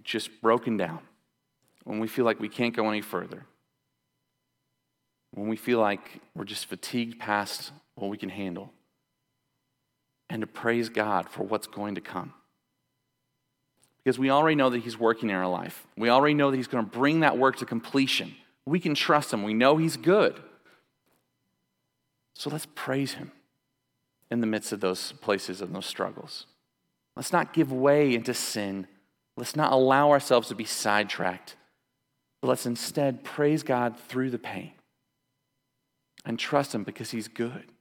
just 0.05 0.41
broken 0.41 0.77
down, 0.77 1.01
when 1.85 1.99
we 1.99 2.07
feel 2.07 2.25
like 2.25 2.39
we 2.39 2.49
can't 2.49 2.75
go 2.75 2.89
any 2.89 3.01
further, 3.01 3.45
when 5.33 5.49
we 5.49 5.57
feel 5.57 5.81
like 5.81 6.21
we're 6.35 6.45
just 6.45 6.67
fatigued 6.67 7.19
past 7.19 7.73
what 7.97 8.09
we 8.09 8.17
can 8.17 8.29
handle, 8.29 8.73
and 10.29 10.43
to 10.43 10.47
praise 10.47 10.89
God 10.89 11.29
for 11.29 11.43
what's 11.43 11.67
going 11.67 11.97
to 11.97 12.01
come. 12.01 12.33
Because 14.05 14.19
we 14.19 14.31
already 14.31 14.55
know 14.55 14.71
that 14.71 14.79
He's 14.79 14.99
working 14.99 15.29
in 15.29 15.35
our 15.35 15.49
life. 15.49 15.85
We 15.97 16.09
already 16.09 16.35
know 16.35 16.53
that 16.53 16.57
He's 16.57 16.69
going 16.69 16.85
to 16.85 16.91
bring 16.91 17.21
that 17.21 17.37
work 17.37 17.57
to 17.57 17.67
completion. 17.67 18.37
We 18.65 18.79
can 18.79 18.95
trust 18.95 19.33
Him. 19.33 19.43
We 19.43 19.55
know 19.55 19.77
He's 19.77 19.97
good. 19.97 20.41
So 22.35 22.49
let's 22.49 22.69
praise 22.77 23.15
Him 23.15 23.33
in 24.31 24.41
the 24.41 24.47
midst 24.47 24.71
of 24.71 24.81
those 24.81 25.13
places 25.21 25.61
and 25.61 25.75
those 25.75 25.87
struggles. 25.87 26.47
Let's 27.21 27.35
not 27.35 27.53
give 27.53 27.71
way 27.71 28.15
into 28.15 28.33
sin. 28.33 28.87
Let's 29.37 29.55
not 29.55 29.73
allow 29.73 30.11
ourselves 30.11 30.49
to 30.49 30.55
be 30.55 30.65
sidetracked. 30.65 31.55
But 32.41 32.49
let's 32.49 32.65
instead 32.65 33.25
praise 33.25 33.62
God 33.62 33.95
through 34.09 34.31
the 34.31 34.39
pain 34.39 34.73
and 36.25 36.39
trust 36.39 36.75
Him 36.75 36.83
because 36.83 37.11
He's 37.11 37.29
good. 37.29 37.73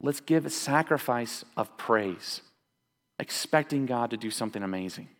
Let's 0.00 0.20
give 0.20 0.46
a 0.46 0.50
sacrifice 0.50 1.44
of 1.54 1.76
praise, 1.76 2.40
expecting 3.18 3.84
God 3.84 4.08
to 4.08 4.16
do 4.16 4.30
something 4.30 4.62
amazing. 4.62 5.10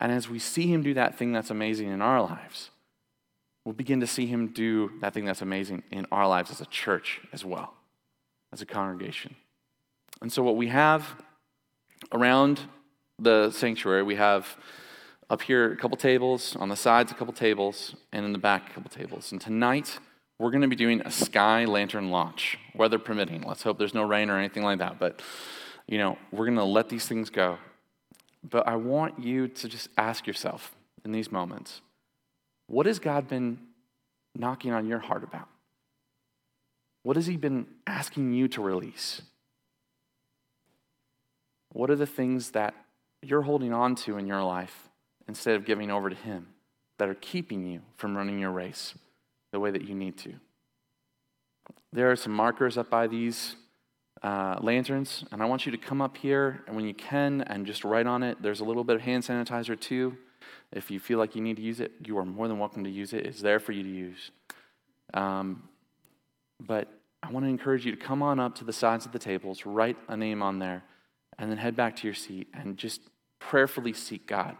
And 0.00 0.10
as 0.10 0.30
we 0.30 0.38
see 0.38 0.66
Him 0.66 0.82
do 0.82 0.94
that 0.94 1.18
thing 1.18 1.32
that's 1.32 1.50
amazing 1.50 1.90
in 1.90 2.00
our 2.00 2.22
lives, 2.22 2.70
we'll 3.66 3.74
begin 3.74 4.00
to 4.00 4.06
see 4.06 4.24
Him 4.24 4.46
do 4.46 4.92
that 5.02 5.12
thing 5.12 5.26
that's 5.26 5.42
amazing 5.42 5.82
in 5.90 6.06
our 6.10 6.26
lives 6.26 6.50
as 6.50 6.62
a 6.62 6.66
church 6.66 7.20
as 7.34 7.44
well, 7.44 7.74
as 8.50 8.62
a 8.62 8.66
congregation. 8.66 9.36
And 10.22 10.32
so, 10.32 10.42
what 10.42 10.56
we 10.56 10.68
have 10.68 11.04
around 12.12 12.60
the 13.18 13.50
sanctuary, 13.50 14.02
we 14.02 14.16
have 14.16 14.56
up 15.30 15.42
here 15.42 15.72
a 15.72 15.76
couple 15.76 15.96
tables, 15.96 16.56
on 16.56 16.68
the 16.68 16.76
sides 16.76 17.12
a 17.12 17.14
couple 17.14 17.34
tables, 17.34 17.94
and 18.12 18.24
in 18.24 18.32
the 18.32 18.38
back 18.38 18.70
a 18.70 18.72
couple 18.74 18.90
tables. 18.90 19.32
And 19.32 19.40
tonight, 19.40 19.98
we're 20.38 20.50
going 20.50 20.62
to 20.62 20.68
be 20.68 20.76
doing 20.76 21.00
a 21.04 21.10
sky 21.10 21.64
lantern 21.64 22.10
launch, 22.10 22.58
weather 22.74 22.98
permitting. 22.98 23.42
Let's 23.42 23.62
hope 23.62 23.78
there's 23.78 23.94
no 23.94 24.04
rain 24.04 24.30
or 24.30 24.38
anything 24.38 24.62
like 24.62 24.78
that. 24.78 24.98
But, 24.98 25.20
you 25.86 25.98
know, 25.98 26.16
we're 26.30 26.46
going 26.46 26.56
to 26.56 26.64
let 26.64 26.88
these 26.88 27.06
things 27.06 27.28
go. 27.28 27.58
But 28.48 28.68
I 28.68 28.76
want 28.76 29.18
you 29.18 29.48
to 29.48 29.68
just 29.68 29.88
ask 29.98 30.26
yourself 30.26 30.74
in 31.04 31.12
these 31.12 31.32
moments 31.32 31.80
what 32.68 32.86
has 32.86 32.98
God 32.98 33.28
been 33.28 33.58
knocking 34.36 34.72
on 34.72 34.86
your 34.86 34.98
heart 34.98 35.24
about? 35.24 35.48
What 37.02 37.16
has 37.16 37.26
He 37.26 37.36
been 37.36 37.66
asking 37.86 38.32
you 38.32 38.46
to 38.48 38.62
release? 38.62 39.22
What 41.72 41.90
are 41.90 41.96
the 41.96 42.06
things 42.06 42.52
that 42.52 42.74
you're 43.22 43.42
holding 43.42 43.72
on 43.72 43.94
to 43.96 44.16
in 44.16 44.26
your 44.26 44.42
life 44.42 44.88
instead 45.26 45.56
of 45.56 45.64
giving 45.64 45.90
over 45.90 46.08
to 46.08 46.16
Him 46.16 46.48
that 46.98 47.08
are 47.08 47.14
keeping 47.14 47.66
you 47.66 47.80
from 47.96 48.16
running 48.16 48.38
your 48.38 48.50
race 48.50 48.94
the 49.52 49.60
way 49.60 49.70
that 49.70 49.82
you 49.82 49.94
need 49.94 50.16
to? 50.18 50.34
There 51.92 52.10
are 52.10 52.16
some 52.16 52.32
markers 52.32 52.76
up 52.76 52.90
by 52.90 53.06
these 53.06 53.56
uh, 54.22 54.58
lanterns, 54.60 55.24
and 55.30 55.42
I 55.42 55.46
want 55.46 55.64
you 55.64 55.72
to 55.72 55.78
come 55.78 56.00
up 56.00 56.16
here 56.16 56.62
and 56.66 56.76
when 56.76 56.84
you 56.84 56.94
can 56.94 57.42
and 57.42 57.66
just 57.66 57.84
write 57.84 58.06
on 58.06 58.22
it. 58.22 58.42
There's 58.42 58.60
a 58.60 58.64
little 58.64 58.84
bit 58.84 58.96
of 58.96 59.02
hand 59.02 59.24
sanitizer 59.24 59.78
too. 59.78 60.16
If 60.72 60.90
you 60.90 61.00
feel 61.00 61.18
like 61.18 61.34
you 61.34 61.42
need 61.42 61.56
to 61.56 61.62
use 61.62 61.80
it, 61.80 61.92
you 62.04 62.18
are 62.18 62.24
more 62.24 62.48
than 62.48 62.58
welcome 62.58 62.84
to 62.84 62.90
use 62.90 63.12
it. 63.12 63.26
It's 63.26 63.40
there 63.40 63.58
for 63.58 63.72
you 63.72 63.82
to 63.82 63.88
use. 63.88 64.30
Um, 65.14 65.62
but 66.60 66.88
I 67.22 67.30
want 67.30 67.44
to 67.46 67.50
encourage 67.50 67.86
you 67.86 67.92
to 67.92 67.96
come 67.96 68.22
on 68.22 68.38
up 68.38 68.54
to 68.56 68.64
the 68.64 68.72
sides 68.72 69.06
of 69.06 69.12
the 69.12 69.18
tables, 69.18 69.64
write 69.64 69.96
a 70.08 70.16
name 70.16 70.42
on 70.42 70.58
there, 70.58 70.82
and 71.38 71.50
then 71.50 71.58
head 71.58 71.76
back 71.76 71.96
to 71.96 72.06
your 72.06 72.14
seat 72.14 72.48
and 72.52 72.76
just 72.76 73.00
prayerfully 73.38 73.92
seek 73.92 74.26
God. 74.26 74.56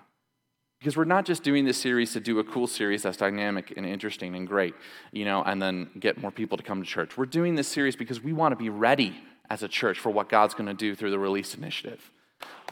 Because 0.78 0.96
we're 0.96 1.04
not 1.04 1.24
just 1.24 1.42
doing 1.42 1.64
this 1.64 1.76
series 1.76 2.12
to 2.12 2.20
do 2.20 2.38
a 2.38 2.44
cool 2.44 2.68
series 2.68 3.02
that's 3.02 3.16
dynamic 3.16 3.74
and 3.76 3.84
interesting 3.84 4.36
and 4.36 4.46
great, 4.46 4.74
you 5.10 5.24
know, 5.24 5.42
and 5.42 5.60
then 5.60 5.90
get 5.98 6.20
more 6.20 6.30
people 6.30 6.56
to 6.56 6.62
come 6.62 6.80
to 6.80 6.88
church. 6.88 7.16
We're 7.16 7.26
doing 7.26 7.56
this 7.56 7.66
series 7.66 7.96
because 7.96 8.22
we 8.22 8.32
want 8.32 8.52
to 8.52 8.56
be 8.56 8.68
ready 8.68 9.16
as 9.50 9.64
a 9.64 9.68
church 9.68 9.98
for 9.98 10.10
what 10.10 10.28
God's 10.28 10.54
going 10.54 10.68
to 10.68 10.74
do 10.74 10.94
through 10.94 11.10
the 11.10 11.18
Release 11.18 11.54
Initiative. 11.54 12.12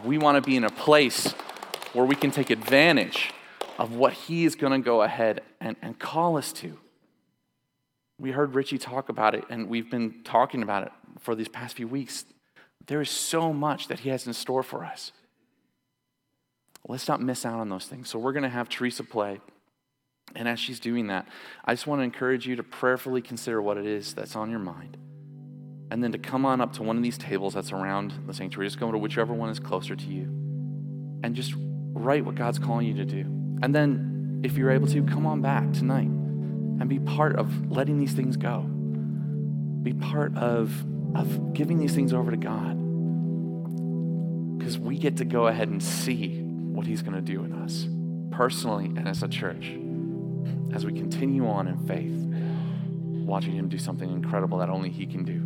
We 0.05 0.19
want 0.19 0.37
to 0.43 0.49
be 0.49 0.57
in 0.57 0.63
a 0.63 0.71
place 0.71 1.33
where 1.95 2.05
we 2.05 2.15
can 2.15 2.31
take 2.31 2.51
advantage 2.51 3.33
of 3.79 3.95
what 3.95 4.13
He 4.13 4.45
is 4.45 4.55
going 4.55 4.73
to 4.73 4.85
go 4.85 5.03
ahead 5.03 5.43
and, 5.61 5.77
and 5.83 5.99
call 5.99 6.37
us 6.37 6.53
to. 6.55 6.79
We 8.19 8.31
heard 8.31 8.55
Richie 8.55 8.79
talk 8.79 9.09
about 9.09 9.35
it, 9.35 9.45
and 9.51 9.69
we've 9.69 9.91
been 9.91 10.23
talking 10.23 10.63
about 10.63 10.85
it 10.85 10.93
for 11.21 11.35
these 11.35 11.49
past 11.49 11.77
few 11.77 11.89
weeks. 11.89 12.25
There 12.87 13.01
is 13.01 13.11
so 13.11 13.53
much 13.53 13.89
that 13.89 14.01
He 14.01 14.11
has 14.11 14.27
in 14.27 14.33
store 14.33 14.63
for 14.63 14.85
us. 14.85 15.13
Let's 16.89 17.09
not 17.09 17.21
miss 17.21 17.45
out 17.45 17.59
on 17.59 17.69
those 17.69 17.87
things. 17.87 18.09
So, 18.09 18.19
we're 18.19 18.33
going 18.33 18.45
to 18.45 18.49
have 18.49 18.69
Teresa 18.69 19.03
play. 19.03 19.41
And 20.35 20.49
as 20.49 20.59
she's 20.59 20.81
doing 20.81 21.07
that, 21.07 21.27
I 21.65 21.73
just 21.73 21.87
want 21.87 22.01
to 22.01 22.05
encourage 22.05 22.47
you 22.47 22.57
to 22.57 22.63
prayerfully 22.63 23.23
consider 23.23 23.63
what 23.63 23.79
it 23.79 23.87
is 23.87 24.13
that's 24.13 24.37
on 24.37 24.51
your 24.51 24.59
mind. 24.59 24.97
And 25.91 26.03
then 26.03 26.13
to 26.13 26.19
come 26.19 26.45
on 26.45 26.61
up 26.61 26.73
to 26.75 26.83
one 26.83 26.97
of 26.97 27.03
these 27.03 27.17
tables 27.17 27.55
that's 27.55 27.73
around 27.73 28.13
the 28.27 28.35
sanctuary. 28.35 28.67
Just 28.67 28.81
go 28.81 28.91
to 28.91 28.99
whichever 28.99 29.33
one 29.33 29.51
is 29.51 29.61
closer 29.61 29.95
to 29.95 30.07
you. 30.07 30.25
And 31.23 31.35
just 31.35 31.55
write 31.93 32.25
what 32.25 32.35
God's 32.35 32.59
calling 32.59 32.87
you 32.87 32.95
to 32.95 33.05
do. 33.05 33.21
And 33.63 33.75
then, 33.75 34.41
if 34.45 34.57
you're 34.57 34.71
able 34.71 34.87
to, 34.89 35.03
come 35.05 35.27
on 35.27 35.41
back 35.41 35.73
tonight 35.73 36.09
and 36.09 36.89
be 36.89 36.99
part 36.99 37.37
of 37.37 37.71
letting 37.71 37.99
these 37.99 38.13
things 38.13 38.37
go. 38.37 38.61
Be 39.83 39.95
part 39.95 40.37
of, 40.37 40.85
of 41.15 41.55
giving 41.55 41.79
these 41.79 41.95
things 41.95 42.13
over 42.13 42.31
to 42.31 42.37
God. 42.37 42.77
Because 44.59 44.79
we 44.79 44.99
get 44.99 45.19
to 45.19 45.25
go 45.25 45.47
ahead 45.47 45.69
and 45.69 45.83
see 45.83 46.41
what 46.41 46.87
He's 46.87 47.03
going 47.03 47.15
to 47.15 47.21
do 47.21 47.45
in 47.45 47.53
us, 47.53 47.87
personally 48.37 48.87
and 48.87 49.09
as 49.09 49.23
a 49.23 49.29
church, 49.29 49.77
as 50.75 50.85
we 50.85 50.93
continue 50.93 51.47
on 51.49 51.69
in 51.69 51.79
faith, 51.87 52.13
watching 53.27 53.53
Him 53.53 53.69
do 53.69 53.79
something 53.79 54.11
incredible 54.11 54.59
that 54.59 54.69
only 54.69 54.91
He 54.91 55.07
can 55.07 55.25
do. 55.25 55.43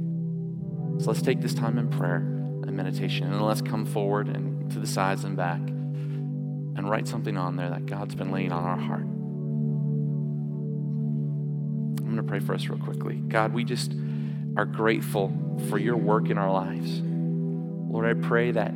So 1.03 1.11
let's 1.11 1.23
take 1.23 1.40
this 1.40 1.55
time 1.55 1.79
in 1.79 1.88
prayer 1.88 2.16
and 2.16 2.73
meditation, 2.73 3.33
and 3.33 3.40
let's 3.40 3.62
come 3.62 3.87
forward 3.87 4.29
and 4.29 4.70
to 4.70 4.79
the 4.79 4.87
sides 4.87 5.25
and 5.25 5.37
back 5.37 5.61
and 5.61 6.88
write 6.88 7.09
something 7.09 7.37
on 7.37 7.57
there 7.57 7.70
that 7.70 7.87
God's 7.87 8.14
been 8.14 8.31
laying 8.31 8.53
on 8.53 8.64
our 8.64 8.77
heart. 8.77 9.07
I'm 12.01 12.16
going 12.16 12.16
to 12.16 12.23
pray 12.23 12.40
for 12.40 12.55
us 12.55 12.68
real 12.68 12.79
quickly. 12.79 13.16
God, 13.16 13.53
we 13.55 13.64
just 13.64 13.92
are 14.57 14.65
grateful 14.65 15.33
for 15.69 15.79
your 15.79 15.97
work 15.97 16.31
in 16.31 16.39
our 16.39 16.53
lives. 16.53 17.01
Lord, 17.03 18.07
I 18.07 18.15
pray 18.21 18.53
that 18.53 18.73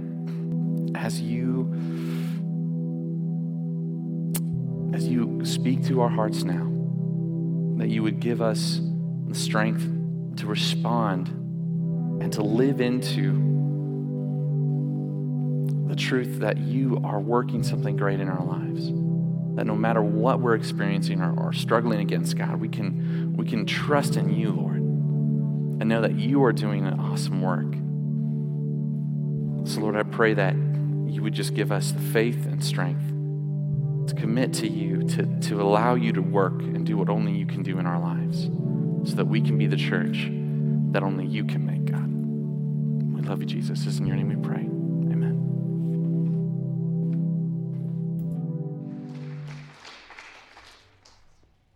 as 0.94 1.20
you 1.20 1.72
as 4.94 5.08
you 5.08 5.44
speak 5.44 5.84
to 5.86 6.00
our 6.02 6.08
hearts 6.08 6.44
now, 6.44 6.70
that 7.78 7.88
you 7.88 8.02
would 8.02 8.20
give 8.20 8.40
us 8.40 8.80
the 9.26 9.34
strength 9.34 9.82
to 10.36 10.46
respond 10.46 11.28
and 12.22 12.32
to 12.32 12.42
live 12.42 12.80
into 12.80 13.52
the 15.88 15.96
truth 15.96 16.40
that 16.40 16.58
you 16.58 17.00
are 17.04 17.20
working 17.20 17.62
something 17.62 17.96
great 17.96 18.20
in 18.20 18.28
our 18.28 18.44
lives. 18.44 18.86
That 19.56 19.66
no 19.66 19.76
matter 19.76 20.02
what 20.02 20.40
we're 20.40 20.54
experiencing 20.54 21.20
or, 21.20 21.38
or 21.38 21.52
struggling 21.52 22.00
against, 22.00 22.36
God, 22.36 22.60
we 22.60 22.68
can, 22.68 23.34
we 23.36 23.46
can 23.46 23.66
trust 23.66 24.16
in 24.16 24.30
you, 24.30 24.50
Lord. 24.50 24.73
And 25.80 25.88
know 25.88 26.00
that 26.00 26.14
you 26.14 26.44
are 26.44 26.52
doing 26.52 26.86
an 26.86 27.00
awesome 27.00 27.42
work. 27.42 27.74
So, 29.68 29.80
Lord, 29.80 29.96
I 29.96 30.02
pray 30.02 30.34
that 30.34 30.54
you 30.54 31.22
would 31.22 31.32
just 31.32 31.54
give 31.54 31.72
us 31.72 31.92
the 31.92 32.00
faith 32.00 32.46
and 32.46 32.62
strength 32.62 33.08
to 34.08 34.14
commit 34.14 34.52
to 34.54 34.68
you, 34.68 35.02
to, 35.08 35.26
to 35.48 35.62
allow 35.62 35.94
you 35.94 36.12
to 36.12 36.20
work 36.20 36.60
and 36.60 36.84
do 36.84 36.96
what 36.96 37.08
only 37.08 37.32
you 37.32 37.46
can 37.46 37.62
do 37.62 37.78
in 37.78 37.86
our 37.86 37.98
lives, 37.98 38.50
so 39.08 39.16
that 39.16 39.26
we 39.26 39.40
can 39.40 39.56
be 39.56 39.66
the 39.66 39.76
church 39.76 40.28
that 40.92 41.02
only 41.02 41.26
you 41.26 41.44
can 41.44 41.64
make, 41.64 41.86
God. 41.86 42.06
We 43.14 43.22
love 43.22 43.40
you, 43.40 43.46
Jesus. 43.46 43.86
It's 43.86 43.98
in 43.98 44.06
your 44.06 44.16
name 44.16 44.28
we 44.28 44.36
pray. 44.36 44.60
Amen. 44.60 45.40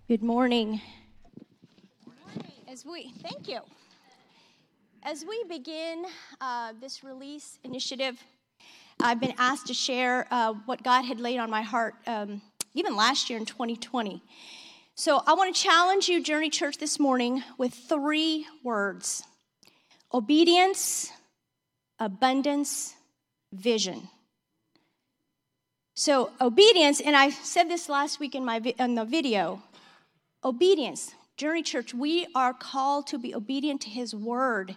Good 0.07 0.23
morning. 0.23 0.81
As 2.69 2.85
we 2.85 3.13
thank 3.23 3.49
you. 3.49 3.61
As 5.05 5.25
we 5.25 5.45
begin 5.49 6.05
uh, 6.41 6.73
this 6.81 7.05
release 7.05 7.59
initiative, 7.63 8.21
I've 9.01 9.21
been 9.21 9.35
asked 9.39 9.69
to 9.69 9.75
share 9.75 10.27
uh, 10.31 10.55
what 10.67 10.83
God 10.83 11.05
had 11.05 11.21
laid 11.21 11.39
on 11.39 11.51
my 11.51 11.63
heart 11.63 11.95
um, 12.07 12.43
even 12.75 12.97
last 12.97 13.31
year 13.31 13.39
in 13.39 13.47
2020. 13.47 14.21
So 14.97 15.23
I 15.25 15.35
want 15.35 15.55
to 15.55 15.63
challenge 15.63 16.09
you, 16.09 16.23
Journey 16.23 16.51
Church, 16.51 16.79
this 16.79 16.99
morning 16.99 17.45
with 17.59 17.73
three 17.75 18.47
words 18.65 19.23
obedience, 20.13 21.13
abundance, 22.01 22.95
vision. 23.53 24.09
So, 25.95 26.31
obedience, 26.41 27.01
and 27.01 27.17
I 27.17 27.31
said 27.31 27.69
this 27.69 27.89
last 27.89 28.21
week 28.21 28.35
in, 28.35 28.45
my, 28.45 28.57
in 28.79 28.95
the 28.95 29.05
video 29.05 29.63
obedience. 30.45 31.15
Journey 31.37 31.63
Church, 31.63 31.95
we 31.95 32.27
are 32.35 32.53
called 32.53 33.07
to 33.09 33.19
be 33.19 33.35
obedient 33.35 33.81
to 33.83 33.91
His 33.91 34.13
word. 34.15 34.77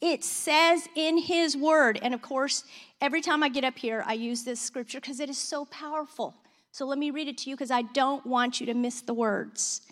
It 0.00 0.24
says 0.24 0.88
in 0.96 1.18
His 1.18 1.56
word, 1.56 1.98
and 2.02 2.14
of 2.14 2.22
course, 2.22 2.64
every 3.00 3.20
time 3.20 3.42
I 3.42 3.48
get 3.48 3.64
up 3.64 3.78
here, 3.78 4.02
I 4.06 4.14
use 4.14 4.44
this 4.44 4.60
scripture 4.60 5.00
because 5.00 5.20
it 5.20 5.30
is 5.30 5.38
so 5.38 5.64
powerful. 5.66 6.34
So 6.72 6.86
let 6.86 6.98
me 6.98 7.10
read 7.10 7.28
it 7.28 7.38
to 7.38 7.50
you 7.50 7.56
because 7.56 7.70
I 7.70 7.82
don't 7.82 8.26
want 8.26 8.58
you 8.58 8.66
to 8.66 8.74
miss 8.74 9.02
the 9.02 9.14
words. 9.14 9.82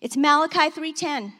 It's 0.00 0.16
Malachi 0.16 0.70
3:10. 0.70 1.32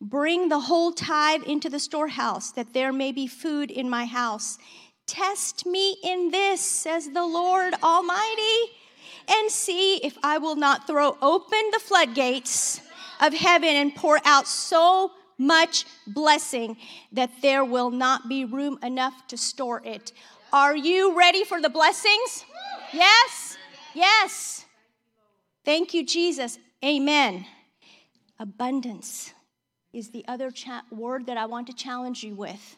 Bring 0.00 0.48
the 0.48 0.60
whole 0.60 0.92
tithe 0.92 1.42
into 1.44 1.68
the 1.68 1.78
storehouse 1.78 2.52
that 2.52 2.72
there 2.72 2.92
may 2.92 3.12
be 3.12 3.26
food 3.26 3.70
in 3.70 3.88
my 3.88 4.06
house. 4.06 4.58
Test 5.06 5.66
me 5.66 5.96
in 6.02 6.30
this, 6.30 6.60
says 6.60 7.10
the 7.10 7.24
Lord 7.24 7.74
Almighty, 7.82 8.58
and 9.28 9.50
see 9.50 9.96
if 9.98 10.16
I 10.22 10.38
will 10.38 10.56
not 10.56 10.86
throw 10.86 11.16
open 11.20 11.70
the 11.72 11.78
floodgates 11.78 12.80
of 13.20 13.34
heaven 13.34 13.70
and 13.70 13.94
pour 13.94 14.20
out 14.24 14.46
so 14.46 15.12
much 15.38 15.86
blessing 16.06 16.76
that 17.12 17.30
there 17.42 17.64
will 17.64 17.90
not 17.90 18.28
be 18.28 18.44
room 18.44 18.78
enough 18.82 19.26
to 19.28 19.36
store 19.36 19.82
it. 19.84 20.12
Are 20.52 20.76
you 20.76 21.16
ready 21.16 21.44
for 21.44 21.60
the 21.60 21.68
blessings? 21.68 22.44
Yes? 22.92 23.56
Yes. 23.94 24.64
Thank 25.64 25.94
you, 25.94 26.04
Jesus. 26.04 26.58
Amen. 26.84 27.46
Abundance 28.38 29.32
is 29.92 30.10
the 30.10 30.24
other 30.28 30.50
cha- 30.50 30.84
word 30.90 31.26
that 31.26 31.36
I 31.36 31.46
want 31.46 31.66
to 31.68 31.72
challenge 31.72 32.22
you 32.22 32.34
with. 32.34 32.76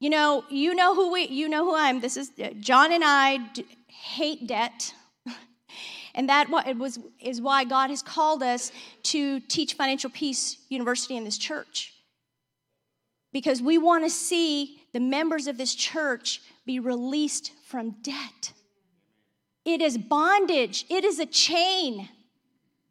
You 0.00 0.10
know, 0.10 0.44
you 0.50 0.74
know 0.74 0.94
who 0.94 1.12
we, 1.12 1.26
you 1.28 1.48
know 1.48 1.64
who 1.64 1.74
I 1.74 1.88
am. 1.88 2.00
This 2.00 2.16
is 2.16 2.30
uh, 2.42 2.50
John 2.60 2.92
and 2.92 3.04
I 3.04 3.38
d- 3.52 3.64
hate 3.86 4.46
debt. 4.46 4.92
And 6.14 6.28
that 6.28 6.48
was, 6.48 6.98
is 7.20 7.40
why 7.40 7.64
God 7.64 7.90
has 7.90 8.02
called 8.02 8.42
us 8.42 8.70
to 9.04 9.40
teach 9.40 9.74
Financial 9.74 10.10
Peace 10.10 10.58
University 10.68 11.16
in 11.16 11.24
this 11.24 11.38
church. 11.38 11.92
Because 13.32 13.60
we 13.60 13.78
want 13.78 14.04
to 14.04 14.10
see 14.10 14.80
the 14.92 15.00
members 15.00 15.48
of 15.48 15.58
this 15.58 15.74
church 15.74 16.40
be 16.64 16.78
released 16.78 17.50
from 17.66 17.96
debt. 18.02 18.52
It 19.64 19.80
is 19.80 19.98
bondage, 19.98 20.84
it 20.88 21.04
is 21.04 21.18
a 21.18 21.26
chain. 21.26 22.08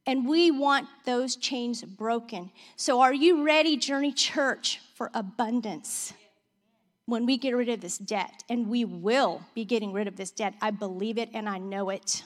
And 0.05 0.27
we 0.27 0.51
want 0.51 0.89
those 1.05 1.37
chains 1.37 1.81
broken. 1.81 2.51
So, 2.75 2.99
are 2.99 3.13
you 3.13 3.45
ready, 3.45 3.77
Journey 3.77 4.11
Church, 4.11 4.81
for 4.95 5.09
abundance? 5.13 6.13
When 7.05 7.25
we 7.25 7.37
get 7.37 7.55
rid 7.55 7.69
of 7.69 7.79
this 7.79 7.97
debt, 7.97 8.43
and 8.49 8.67
we 8.67 8.83
will 8.83 9.41
be 9.55 9.63
getting 9.63 9.93
rid 9.93 10.09
of 10.09 10.17
this 10.17 10.31
debt, 10.31 10.55
I 10.61 10.71
believe 10.71 11.17
it 11.17 11.29
and 11.33 11.47
I 11.47 11.57
know 11.57 11.89
it. 11.89 12.23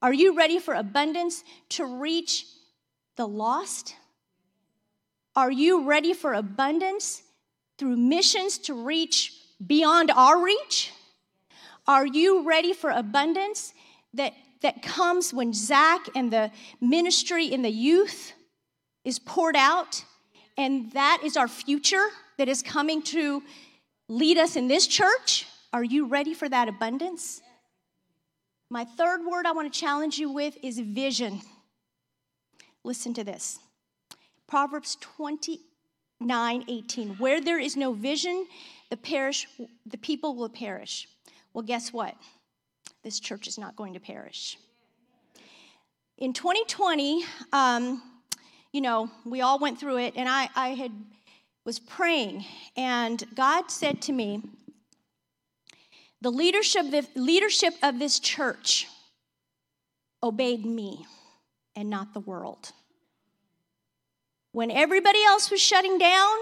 Are 0.00 0.12
you 0.12 0.36
ready 0.36 0.58
for 0.58 0.74
abundance 0.74 1.42
to 1.70 1.84
reach 1.84 2.46
the 3.16 3.26
lost? 3.26 3.96
Are 5.34 5.50
you 5.50 5.84
ready 5.84 6.12
for 6.14 6.34
abundance 6.34 7.22
through 7.78 7.96
missions 7.96 8.58
to 8.58 8.74
reach 8.74 9.32
beyond 9.64 10.10
our 10.10 10.42
reach? 10.42 10.92
Are 11.86 12.06
you 12.06 12.46
ready 12.46 12.72
for 12.72 12.90
abundance 12.90 13.74
that, 14.14 14.34
that 14.62 14.82
comes 14.82 15.34
when 15.34 15.52
Zach 15.52 16.06
and 16.14 16.32
the 16.32 16.50
ministry 16.80 17.46
in 17.46 17.62
the 17.62 17.70
youth 17.70 18.32
is 19.04 19.18
poured 19.18 19.56
out? 19.56 20.04
And 20.56 20.92
that 20.92 21.22
is 21.24 21.36
our 21.36 21.48
future 21.48 22.06
that 22.36 22.48
is 22.48 22.62
coming 22.62 23.02
to 23.02 23.42
lead 24.08 24.38
us 24.38 24.54
in 24.54 24.68
this 24.68 24.86
church. 24.86 25.46
Are 25.72 25.84
you 25.84 26.06
ready 26.06 26.34
for 26.34 26.48
that 26.48 26.68
abundance? 26.68 27.40
My 28.70 28.84
third 28.84 29.24
word 29.24 29.46
I 29.46 29.52
want 29.52 29.72
to 29.72 29.80
challenge 29.80 30.18
you 30.18 30.30
with 30.30 30.56
is 30.62 30.78
vision. 30.78 31.40
Listen 32.84 33.14
to 33.14 33.24
this 33.24 33.58
Proverbs 34.46 34.96
29 35.00 36.64
18. 36.68 37.14
Where 37.16 37.40
there 37.40 37.58
is 37.58 37.76
no 37.76 37.92
vision, 37.94 38.46
the, 38.90 38.96
perish, 38.96 39.46
the 39.86 39.98
people 39.98 40.36
will 40.36 40.50
perish. 40.50 41.08
Well, 41.54 41.64
guess 41.64 41.92
what? 41.92 42.14
This 43.02 43.20
church 43.20 43.48
is 43.48 43.56
not 43.56 43.74
going 43.74 43.94
to 43.94 44.00
perish. 44.00 44.58
In 46.18 46.34
2020, 46.34 47.24
um, 47.52 48.02
you 48.72 48.82
know, 48.82 49.10
we 49.24 49.40
all 49.40 49.58
went 49.58 49.80
through 49.80 49.98
it, 49.98 50.14
and 50.16 50.28
I, 50.28 50.48
I 50.54 50.68
had 50.70 50.92
was 51.64 51.78
praying, 51.78 52.44
and 52.76 53.22
God 53.34 53.70
said 53.70 54.00
to 54.02 54.12
me, 54.12 54.42
the 56.20 56.30
leadership, 56.30 56.86
leadership 57.14 57.74
of 57.82 57.98
this 57.98 58.18
church 58.18 58.86
obeyed 60.22 60.64
me 60.64 61.06
and 61.76 61.88
not 61.88 62.12
the 62.12 62.20
world. 62.20 62.72
When 64.52 64.70
everybody 64.70 65.22
else 65.24 65.50
was 65.50 65.60
shutting 65.60 65.98
down, 65.98 66.36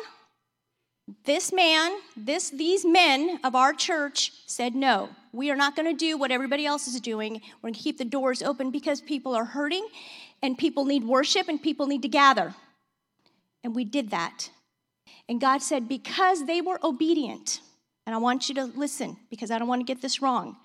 this 1.24 1.52
man, 1.52 1.92
this, 2.16 2.50
these 2.50 2.84
men 2.84 3.38
of 3.44 3.54
our 3.54 3.72
church 3.72 4.32
said, 4.46 4.74
No, 4.74 5.10
we 5.32 5.50
are 5.50 5.56
not 5.56 5.76
going 5.76 5.86
to 5.86 5.96
do 5.96 6.16
what 6.16 6.30
everybody 6.30 6.66
else 6.66 6.88
is 6.88 7.00
doing. 7.00 7.34
We're 7.34 7.68
going 7.68 7.74
to 7.74 7.80
keep 7.80 7.98
the 7.98 8.04
doors 8.04 8.42
open 8.42 8.70
because 8.70 9.00
people 9.00 9.34
are 9.34 9.44
hurting 9.44 9.86
and 10.42 10.56
people 10.56 10.84
need 10.84 11.04
worship 11.04 11.48
and 11.48 11.62
people 11.62 11.86
need 11.86 12.02
to 12.02 12.08
gather. 12.08 12.54
And 13.62 13.74
we 13.74 13.84
did 13.84 14.10
that. 14.10 14.50
And 15.28 15.40
God 15.40 15.62
said, 15.62 15.88
Because 15.88 16.46
they 16.46 16.60
were 16.60 16.80
obedient, 16.82 17.60
and 18.06 18.14
I 18.14 18.18
want 18.18 18.48
you 18.48 18.54
to 18.54 18.64
listen 18.64 19.16
because 19.28 19.50
I 19.50 19.58
don't 19.58 19.68
want 19.68 19.80
to 19.80 19.92
get 19.92 20.00
this 20.00 20.22
wrong. 20.22 20.56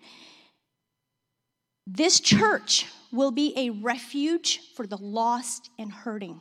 This 1.87 2.19
church 2.19 2.85
will 3.11 3.31
be 3.31 3.53
a 3.57 3.71
refuge 3.71 4.59
for 4.75 4.85
the 4.85 4.97
lost 4.97 5.71
and 5.79 5.91
hurting. 5.91 6.39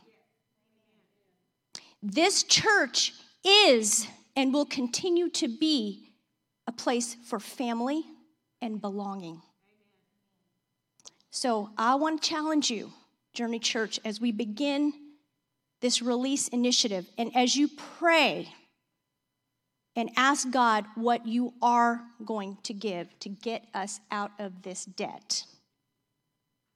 This 2.03 2.43
church 2.43 3.13
is 3.43 4.07
and 4.35 4.53
will 4.53 4.65
continue 4.65 5.29
to 5.31 5.47
be 5.47 6.13
a 6.67 6.71
place 6.71 7.17
for 7.25 7.39
family 7.39 8.03
and 8.61 8.79
belonging. 8.79 9.41
So 11.31 11.71
I 11.77 11.95
want 11.95 12.21
to 12.21 12.29
challenge 12.29 12.69
you, 12.69 12.91
Journey 13.33 13.59
Church, 13.59 13.99
as 14.05 14.21
we 14.21 14.31
begin 14.31 14.93
this 15.79 16.01
release 16.01 16.47
initiative 16.49 17.07
and 17.17 17.35
as 17.35 17.55
you 17.55 17.67
pray 17.67 18.47
and 19.95 20.09
ask 20.15 20.49
God 20.49 20.85
what 20.95 21.27
you 21.27 21.53
are 21.61 22.01
going 22.23 22.57
to 22.63 22.73
give 22.73 23.07
to 23.19 23.29
get 23.29 23.65
us 23.73 23.99
out 24.09 24.31
of 24.39 24.61
this 24.63 24.85
debt. 24.85 25.43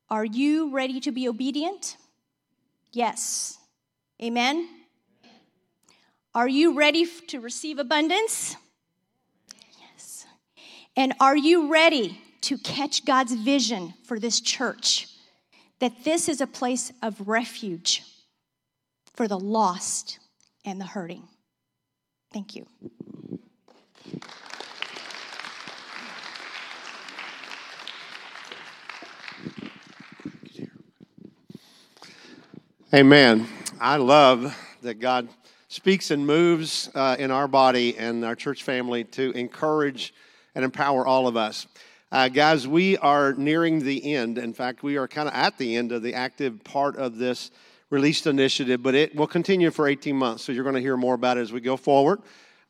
Are 0.09 0.25
you 0.25 0.71
ready 0.71 0.99
to 1.01 1.11
be 1.11 1.27
obedient? 1.27 1.97
Yes. 2.91 3.57
Amen. 4.21 4.67
Are 6.33 6.47
you 6.47 6.77
ready 6.77 7.05
to 7.27 7.39
receive 7.39 7.79
abundance? 7.79 8.55
Yes. 9.79 10.25
And 10.95 11.13
are 11.19 11.37
you 11.37 11.71
ready 11.71 12.19
to 12.41 12.57
catch 12.57 13.05
God's 13.05 13.33
vision 13.33 13.93
for 14.03 14.19
this 14.19 14.41
church? 14.41 15.07
That 15.79 16.03
this 16.03 16.29
is 16.29 16.41
a 16.41 16.47
place 16.47 16.91
of 17.01 17.27
refuge 17.27 18.03
for 19.13 19.27
the 19.27 19.39
lost 19.39 20.19
and 20.65 20.79
the 20.79 20.85
hurting. 20.85 21.27
Thank 22.31 22.55
you. 22.55 22.67
Amen. 32.93 33.45
I 33.81 33.97
love 33.97 34.57
that 34.81 35.01
God 35.01 35.27
speaks 35.67 36.11
and 36.11 36.25
moves 36.25 36.89
uh, 36.95 37.17
in 37.19 37.29
our 37.29 37.45
body 37.45 37.97
and 37.97 38.23
our 38.23 38.35
church 38.35 38.63
family 38.63 39.03
to 39.03 39.31
encourage 39.31 40.13
and 40.55 40.63
empower 40.63 41.05
all 41.05 41.27
of 41.27 41.35
us. 41.35 41.67
Uh, 42.09 42.29
guys, 42.29 42.65
we 42.65 42.97
are 42.99 43.33
nearing 43.33 43.83
the 43.83 44.13
end. 44.13 44.37
In 44.37 44.53
fact, 44.53 44.83
we 44.83 44.95
are 44.95 45.09
kind 45.09 45.27
of 45.27 45.33
at 45.33 45.57
the 45.57 45.75
end 45.75 45.91
of 45.91 46.03
the 46.03 46.13
active 46.13 46.63
part 46.63 46.95
of 46.95 47.17
this 47.17 47.51
released 47.89 48.27
initiative, 48.27 48.81
but 48.81 48.95
it 48.95 49.13
will 49.13 49.27
continue 49.27 49.71
for 49.71 49.87
18 49.87 50.15
months. 50.15 50.43
So 50.43 50.53
you're 50.53 50.63
going 50.63 50.75
to 50.75 50.81
hear 50.81 50.95
more 50.95 51.15
about 51.15 51.37
it 51.37 51.41
as 51.41 51.51
we 51.51 51.59
go 51.59 51.75
forward. 51.75 52.21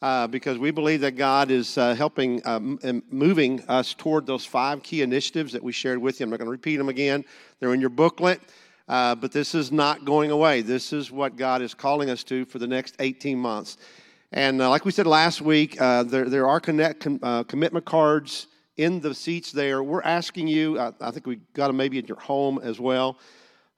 Uh, 0.01 0.27
because 0.27 0.57
we 0.57 0.71
believe 0.71 1.01
that 1.01 1.13
God 1.13 1.49
is 1.49 1.77
uh, 1.77 1.95
helping 1.95 2.45
um, 2.45 2.77
and 2.83 3.01
moving 3.09 3.63
us 3.67 3.93
toward 3.93 4.25
those 4.27 4.45
five 4.45 4.83
key 4.83 5.01
initiatives 5.01 5.53
that 5.53 5.63
we 5.63 5.71
shared 5.71 5.99
with 5.99 6.19
you. 6.19 6.25
I'm 6.25 6.29
not 6.29 6.37
going 6.37 6.47
to 6.47 6.51
repeat 6.51 6.77
them 6.77 6.89
again, 6.89 7.23
they're 7.59 7.73
in 7.73 7.79
your 7.79 7.89
booklet. 7.89 8.41
Uh, 8.87 9.15
but 9.15 9.31
this 9.31 9.55
is 9.55 9.71
not 9.71 10.05
going 10.05 10.29
away. 10.29 10.61
This 10.61 10.93
is 10.93 11.11
what 11.11 11.37
God 11.37 11.63
is 11.63 11.73
calling 11.73 12.11
us 12.11 12.23
to 12.25 12.45
for 12.45 12.59
the 12.59 12.67
next 12.67 12.95
18 12.99 13.35
months. 13.39 13.77
And 14.31 14.61
uh, 14.61 14.69
like 14.69 14.85
we 14.85 14.91
said 14.91 15.07
last 15.07 15.41
week, 15.41 15.77
there, 15.77 16.03
there 16.03 16.47
are 16.47 16.59
connect, 16.59 16.99
com, 16.99 17.45
commitment 17.45 17.85
cards 17.85 18.45
in 18.77 18.99
the 18.99 19.13
seats 19.13 19.51
there. 19.51 19.83
We're 19.83 20.01
asking 20.01 20.47
you, 20.47 20.79
I, 20.79 20.91
I 21.01 21.11
think 21.11 21.25
we 21.25 21.37
got 21.53 21.67
them 21.67 21.77
maybe 21.77 21.97
in 21.97 22.05
your 22.05 22.19
home 22.19 22.59
as 22.61 22.79
well. 22.79 23.17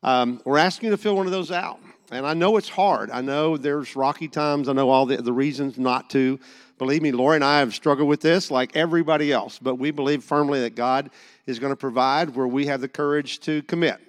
Um, 0.03 0.41
we're 0.45 0.57
asking 0.57 0.87
you 0.87 0.91
to 0.91 1.01
fill 1.01 1.15
one 1.15 1.25
of 1.25 1.31
those 1.31 1.51
out. 1.51 1.79
And 2.11 2.25
I 2.25 2.33
know 2.33 2.55
it's 2.57 2.69
hard. 2.69 3.11
I 3.11 3.21
know 3.21 3.57
there's 3.57 3.95
rocky 3.95 4.27
times. 4.29 4.69
I 4.69 4.73
know 4.73 4.89
all 4.89 5.05
the, 5.05 5.17
the 5.17 5.33
reasons 5.33 5.77
not 5.77 6.09
to. 6.11 6.39
Believe 6.77 7.01
me, 7.01 7.11
Lori 7.11 7.35
and 7.35 7.43
I 7.43 7.59
have 7.59 7.73
struggled 7.73 8.07
with 8.07 8.21
this 8.21 8.49
like 8.49 8.75
everybody 8.75 9.31
else, 9.31 9.59
but 9.59 9.75
we 9.75 9.91
believe 9.91 10.23
firmly 10.23 10.61
that 10.61 10.75
God 10.75 11.09
is 11.45 11.59
going 11.59 11.71
to 11.71 11.77
provide 11.77 12.35
where 12.35 12.47
we 12.47 12.67
have 12.67 12.81
the 12.81 12.87
courage 12.87 13.39
to 13.41 13.61
commit. 13.63 13.99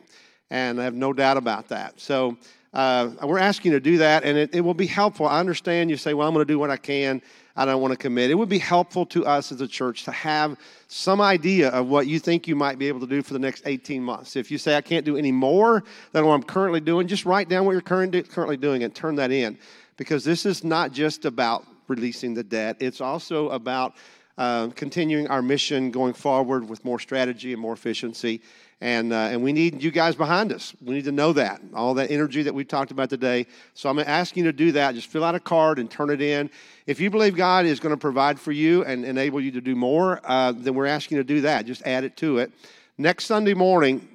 And 0.50 0.80
I 0.80 0.84
have 0.84 0.94
no 0.94 1.12
doubt 1.12 1.38
about 1.38 1.68
that. 1.68 1.98
So 2.00 2.36
uh, 2.78 3.10
we're 3.24 3.40
asking 3.40 3.72
you 3.72 3.76
to 3.76 3.82
do 3.82 3.98
that, 3.98 4.22
and 4.22 4.38
it, 4.38 4.54
it 4.54 4.60
will 4.60 4.72
be 4.72 4.86
helpful. 4.86 5.26
I 5.26 5.40
understand 5.40 5.90
you 5.90 5.96
say, 5.96 6.14
well, 6.14 6.28
I'm 6.28 6.32
going 6.32 6.46
to 6.46 6.52
do 6.52 6.60
what 6.60 6.70
I 6.70 6.76
can. 6.76 7.20
I 7.56 7.64
don't 7.64 7.82
want 7.82 7.90
to 7.90 7.98
commit. 7.98 8.30
It 8.30 8.36
would 8.36 8.48
be 8.48 8.60
helpful 8.60 9.04
to 9.06 9.26
us 9.26 9.50
as 9.50 9.60
a 9.60 9.66
church 9.66 10.04
to 10.04 10.12
have 10.12 10.56
some 10.86 11.20
idea 11.20 11.70
of 11.70 11.88
what 11.88 12.06
you 12.06 12.20
think 12.20 12.46
you 12.46 12.54
might 12.54 12.78
be 12.78 12.86
able 12.86 13.00
to 13.00 13.06
do 13.08 13.20
for 13.20 13.32
the 13.32 13.40
next 13.40 13.64
18 13.66 14.00
months. 14.00 14.36
If 14.36 14.52
you 14.52 14.58
say, 14.58 14.76
I 14.76 14.80
can't 14.80 15.04
do 15.04 15.16
any 15.16 15.32
more 15.32 15.82
than 16.12 16.24
what 16.24 16.34
I'm 16.34 16.42
currently 16.44 16.78
doing, 16.78 17.08
just 17.08 17.24
write 17.24 17.48
down 17.48 17.64
what 17.64 17.72
you're 17.72 17.80
currently 17.80 18.56
doing 18.56 18.84
and 18.84 18.94
turn 18.94 19.16
that 19.16 19.32
in. 19.32 19.58
Because 19.96 20.22
this 20.22 20.46
is 20.46 20.62
not 20.62 20.92
just 20.92 21.24
about 21.24 21.66
releasing 21.88 22.32
the 22.32 22.44
debt, 22.44 22.76
it's 22.78 23.00
also 23.00 23.48
about 23.48 23.96
uh, 24.36 24.68
continuing 24.68 25.26
our 25.26 25.42
mission 25.42 25.90
going 25.90 26.12
forward 26.12 26.68
with 26.68 26.84
more 26.84 27.00
strategy 27.00 27.52
and 27.52 27.60
more 27.60 27.72
efficiency. 27.72 28.40
And, 28.80 29.12
uh, 29.12 29.16
and 29.16 29.42
we 29.42 29.52
need 29.52 29.82
you 29.82 29.90
guys 29.90 30.14
behind 30.14 30.52
us. 30.52 30.72
We 30.80 30.94
need 30.94 31.04
to 31.04 31.12
know 31.12 31.32
that, 31.32 31.60
all 31.74 31.94
that 31.94 32.12
energy 32.12 32.44
that 32.44 32.54
we 32.54 32.64
talked 32.64 32.92
about 32.92 33.10
today. 33.10 33.46
So 33.74 33.90
I'm 33.90 33.98
asking 33.98 34.44
you 34.44 34.52
to 34.52 34.56
do 34.56 34.72
that. 34.72 34.94
Just 34.94 35.08
fill 35.08 35.24
out 35.24 35.34
a 35.34 35.40
card 35.40 35.80
and 35.80 35.90
turn 35.90 36.10
it 36.10 36.22
in. 36.22 36.48
If 36.86 37.00
you 37.00 37.10
believe 37.10 37.34
God 37.34 37.66
is 37.66 37.80
going 37.80 37.92
to 37.92 38.00
provide 38.00 38.38
for 38.38 38.52
you 38.52 38.84
and 38.84 39.04
enable 39.04 39.40
you 39.40 39.50
to 39.50 39.60
do 39.60 39.74
more, 39.74 40.20
uh, 40.24 40.52
then 40.52 40.74
we're 40.74 40.86
asking 40.86 41.16
you 41.16 41.24
to 41.24 41.26
do 41.26 41.40
that. 41.40 41.66
Just 41.66 41.84
add 41.86 42.04
it 42.04 42.16
to 42.18 42.38
it. 42.38 42.52
Next 42.98 43.26
Sunday 43.26 43.54
morning, 43.54 44.08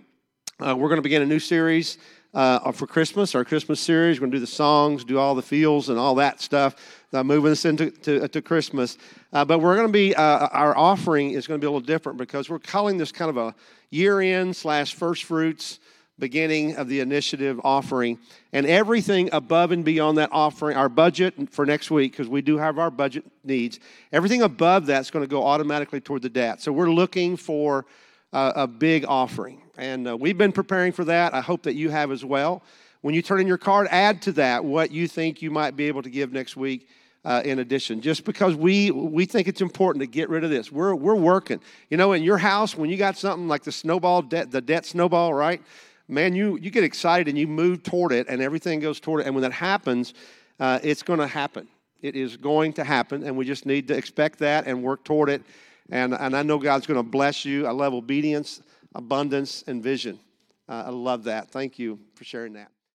uh, 0.65 0.76
we're 0.78 0.88
going 0.88 0.97
to 0.97 1.04
begin 1.04 1.21
a 1.21 1.26
new 1.26 1.39
series 1.39 1.97
uh, 2.34 2.72
for 2.72 2.88
Christmas, 2.88 3.36
our 3.36 3.46
Christmas 3.46 3.80
series. 3.80 4.17
We're 4.17 4.26
going 4.26 4.32
to 4.32 4.38
do 4.38 4.41
the 4.41 4.48
songs, 4.48 5.04
do 5.04 5.19
all 5.19 5.36
the 5.36 5.41
feels, 5.41 5.89
and 5.89 6.00
all 6.00 6.15
that 6.15 6.41
stuff, 6.41 6.76
uh, 7.13 7.24
moving 7.24 7.52
us 7.52 7.65
into 7.65 7.91
to, 7.91 8.28
to 8.28 8.41
Christmas. 8.41 8.98
Uh, 9.32 9.46
but 9.46 9.60
we're 9.60 9.76
going 9.76 9.88
to 9.88 9.93
be, 9.93 10.15
uh, 10.15 10.48
our 10.48 10.76
offering 10.76 11.32
is 11.32 11.48
going 11.48 11.60
to 11.60 11.63
be 11.63 11.67
a 11.67 11.69
little 11.69 11.86
different 11.86 12.17
because 12.17 12.50
we're 12.50 12.60
calling 12.60 12.98
this 12.98 13.12
kind 13.12 13.30
of 13.30 13.38
a 13.38 13.56
year 13.89 14.19
end 14.22 14.56
slash 14.56 14.96
first 14.96 15.26
fruits 15.26 15.80
beginning 16.19 16.76
of 16.76 16.88
the 16.88 17.00
initiative 17.00 17.60
offering. 17.63 18.19
And 18.52 18.65
everything 18.65 19.30
above 19.34 19.72
and 19.72 19.84
beyond 19.84 20.19
that 20.19 20.30
offering, 20.32 20.78
our 20.78 20.89
budget 20.89 21.34
for 21.52 21.65
next 21.65 21.89
week, 21.89 22.12
because 22.12 22.28
we 22.28 22.41
do 22.41 22.58
have 22.58 22.78
our 22.78 22.91
budget 22.91 23.26
needs, 23.43 23.80
everything 24.12 24.43
above 24.43 24.86
that's 24.86 25.10
going 25.10 25.24
to 25.24 25.30
go 25.30 25.46
automatically 25.46 26.00
toward 26.00 26.22
the 26.22 26.30
debt. 26.30 26.62
So 26.62 26.72
we're 26.72 26.91
looking 26.91 27.36
for 27.36 27.86
uh, 28.34 28.52
a 28.56 28.67
big 28.67 29.06
offering. 29.08 29.62
And 29.78 30.08
uh, 30.08 30.17
we've 30.17 30.38
been 30.38 30.52
preparing 30.52 30.91
for 30.91 31.06
that. 31.06 31.34
I 31.34 31.41
hope 31.41 31.63
that 31.63 31.76
you 31.76 31.89
have 31.89 32.12
as 32.12 32.26
well. 32.26 32.63
When 33.02 33.15
you 33.15 33.22
turn 33.22 33.39
in 33.39 33.48
your 33.48 33.58
card, 33.58 33.88
add 33.91 34.22
to 34.24 34.32
that 34.34 34.65
what 34.65 34.91
you 34.91 35.08
think 35.08 35.41
you 35.41 35.52
might 35.52 35.76
be 35.76 35.88
able 35.88 36.02
to 36.02 36.10
give 36.10 36.32
next 36.32 36.58
week. 36.58 36.89
Uh, 37.26 37.41
in 37.46 37.60
addition, 37.60 38.02
just 38.02 38.26
because 38.26 38.54
we 38.54 38.91
we 38.91 39.24
think 39.24 39.48
it's 39.48 39.62
important 39.62 40.02
to 40.02 40.06
get 40.06 40.28
rid 40.28 40.43
of 40.43 40.50
this, 40.50 40.74
we're 40.74 40.93
we're 40.93 41.15
working. 41.15 41.62
You 41.89 41.96
know, 41.96 42.12
in 42.12 42.22
your 42.22 42.38
house, 42.38 42.76
when 42.76 42.89
you 42.89 42.98
got 42.98 43.17
something 43.17 43.48
like 43.48 43.63
the 43.63 43.72
snowball 43.72 44.22
debt, 44.22 44.52
the 44.52 44.60
debt 44.60 44.86
snowball, 44.86 45.34
right? 45.34 45.62
Man, 46.10 46.36
you 46.36 46.58
you 46.58 46.69
get 46.69 46.84
excited 46.84 47.30
and 47.30 47.38
you 47.38 47.48
move 47.48 47.82
toward 47.82 48.12
it, 48.12 48.28
and 48.28 48.41
everything 48.41 48.82
goes 48.82 49.00
toward 49.00 49.22
it. 49.22 49.28
And 49.28 49.36
when 49.36 49.43
that 49.43 49.54
happens, 49.54 50.13
uh, 50.60 50.80
it's 50.84 51.02
going 51.02 51.19
to 51.19 51.28
happen. 51.28 51.69
It 52.02 52.17
is 52.17 52.36
going 52.36 52.74
to 52.74 52.84
happen, 52.84 53.24
and 53.24 53.38
we 53.38 53.46
just 53.46 53.65
need 53.65 53.88
to 53.88 53.96
expect 53.96 54.39
that 54.39 54.67
and 54.67 54.84
work 54.84 55.06
toward 55.06 55.30
it. 55.30 55.43
And 55.89 56.13
and 56.13 56.36
I 56.36 56.43
know 56.43 56.58
God's 56.58 56.88
going 56.88 56.98
to 56.98 57.10
bless 57.10 57.46
you. 57.46 57.67
I 57.67 57.72
love 57.72 57.93
obedience 57.93 58.62
abundance, 58.96 59.63
and 59.67 59.82
vision. 59.82 60.19
Uh, 60.67 60.84
I 60.88 60.89
love 60.89 61.26
that. 61.26 61.52
Thank 61.52 61.80
you 61.80 62.00
for 62.15 62.24
sharing 62.24 62.54
that. 62.54 62.72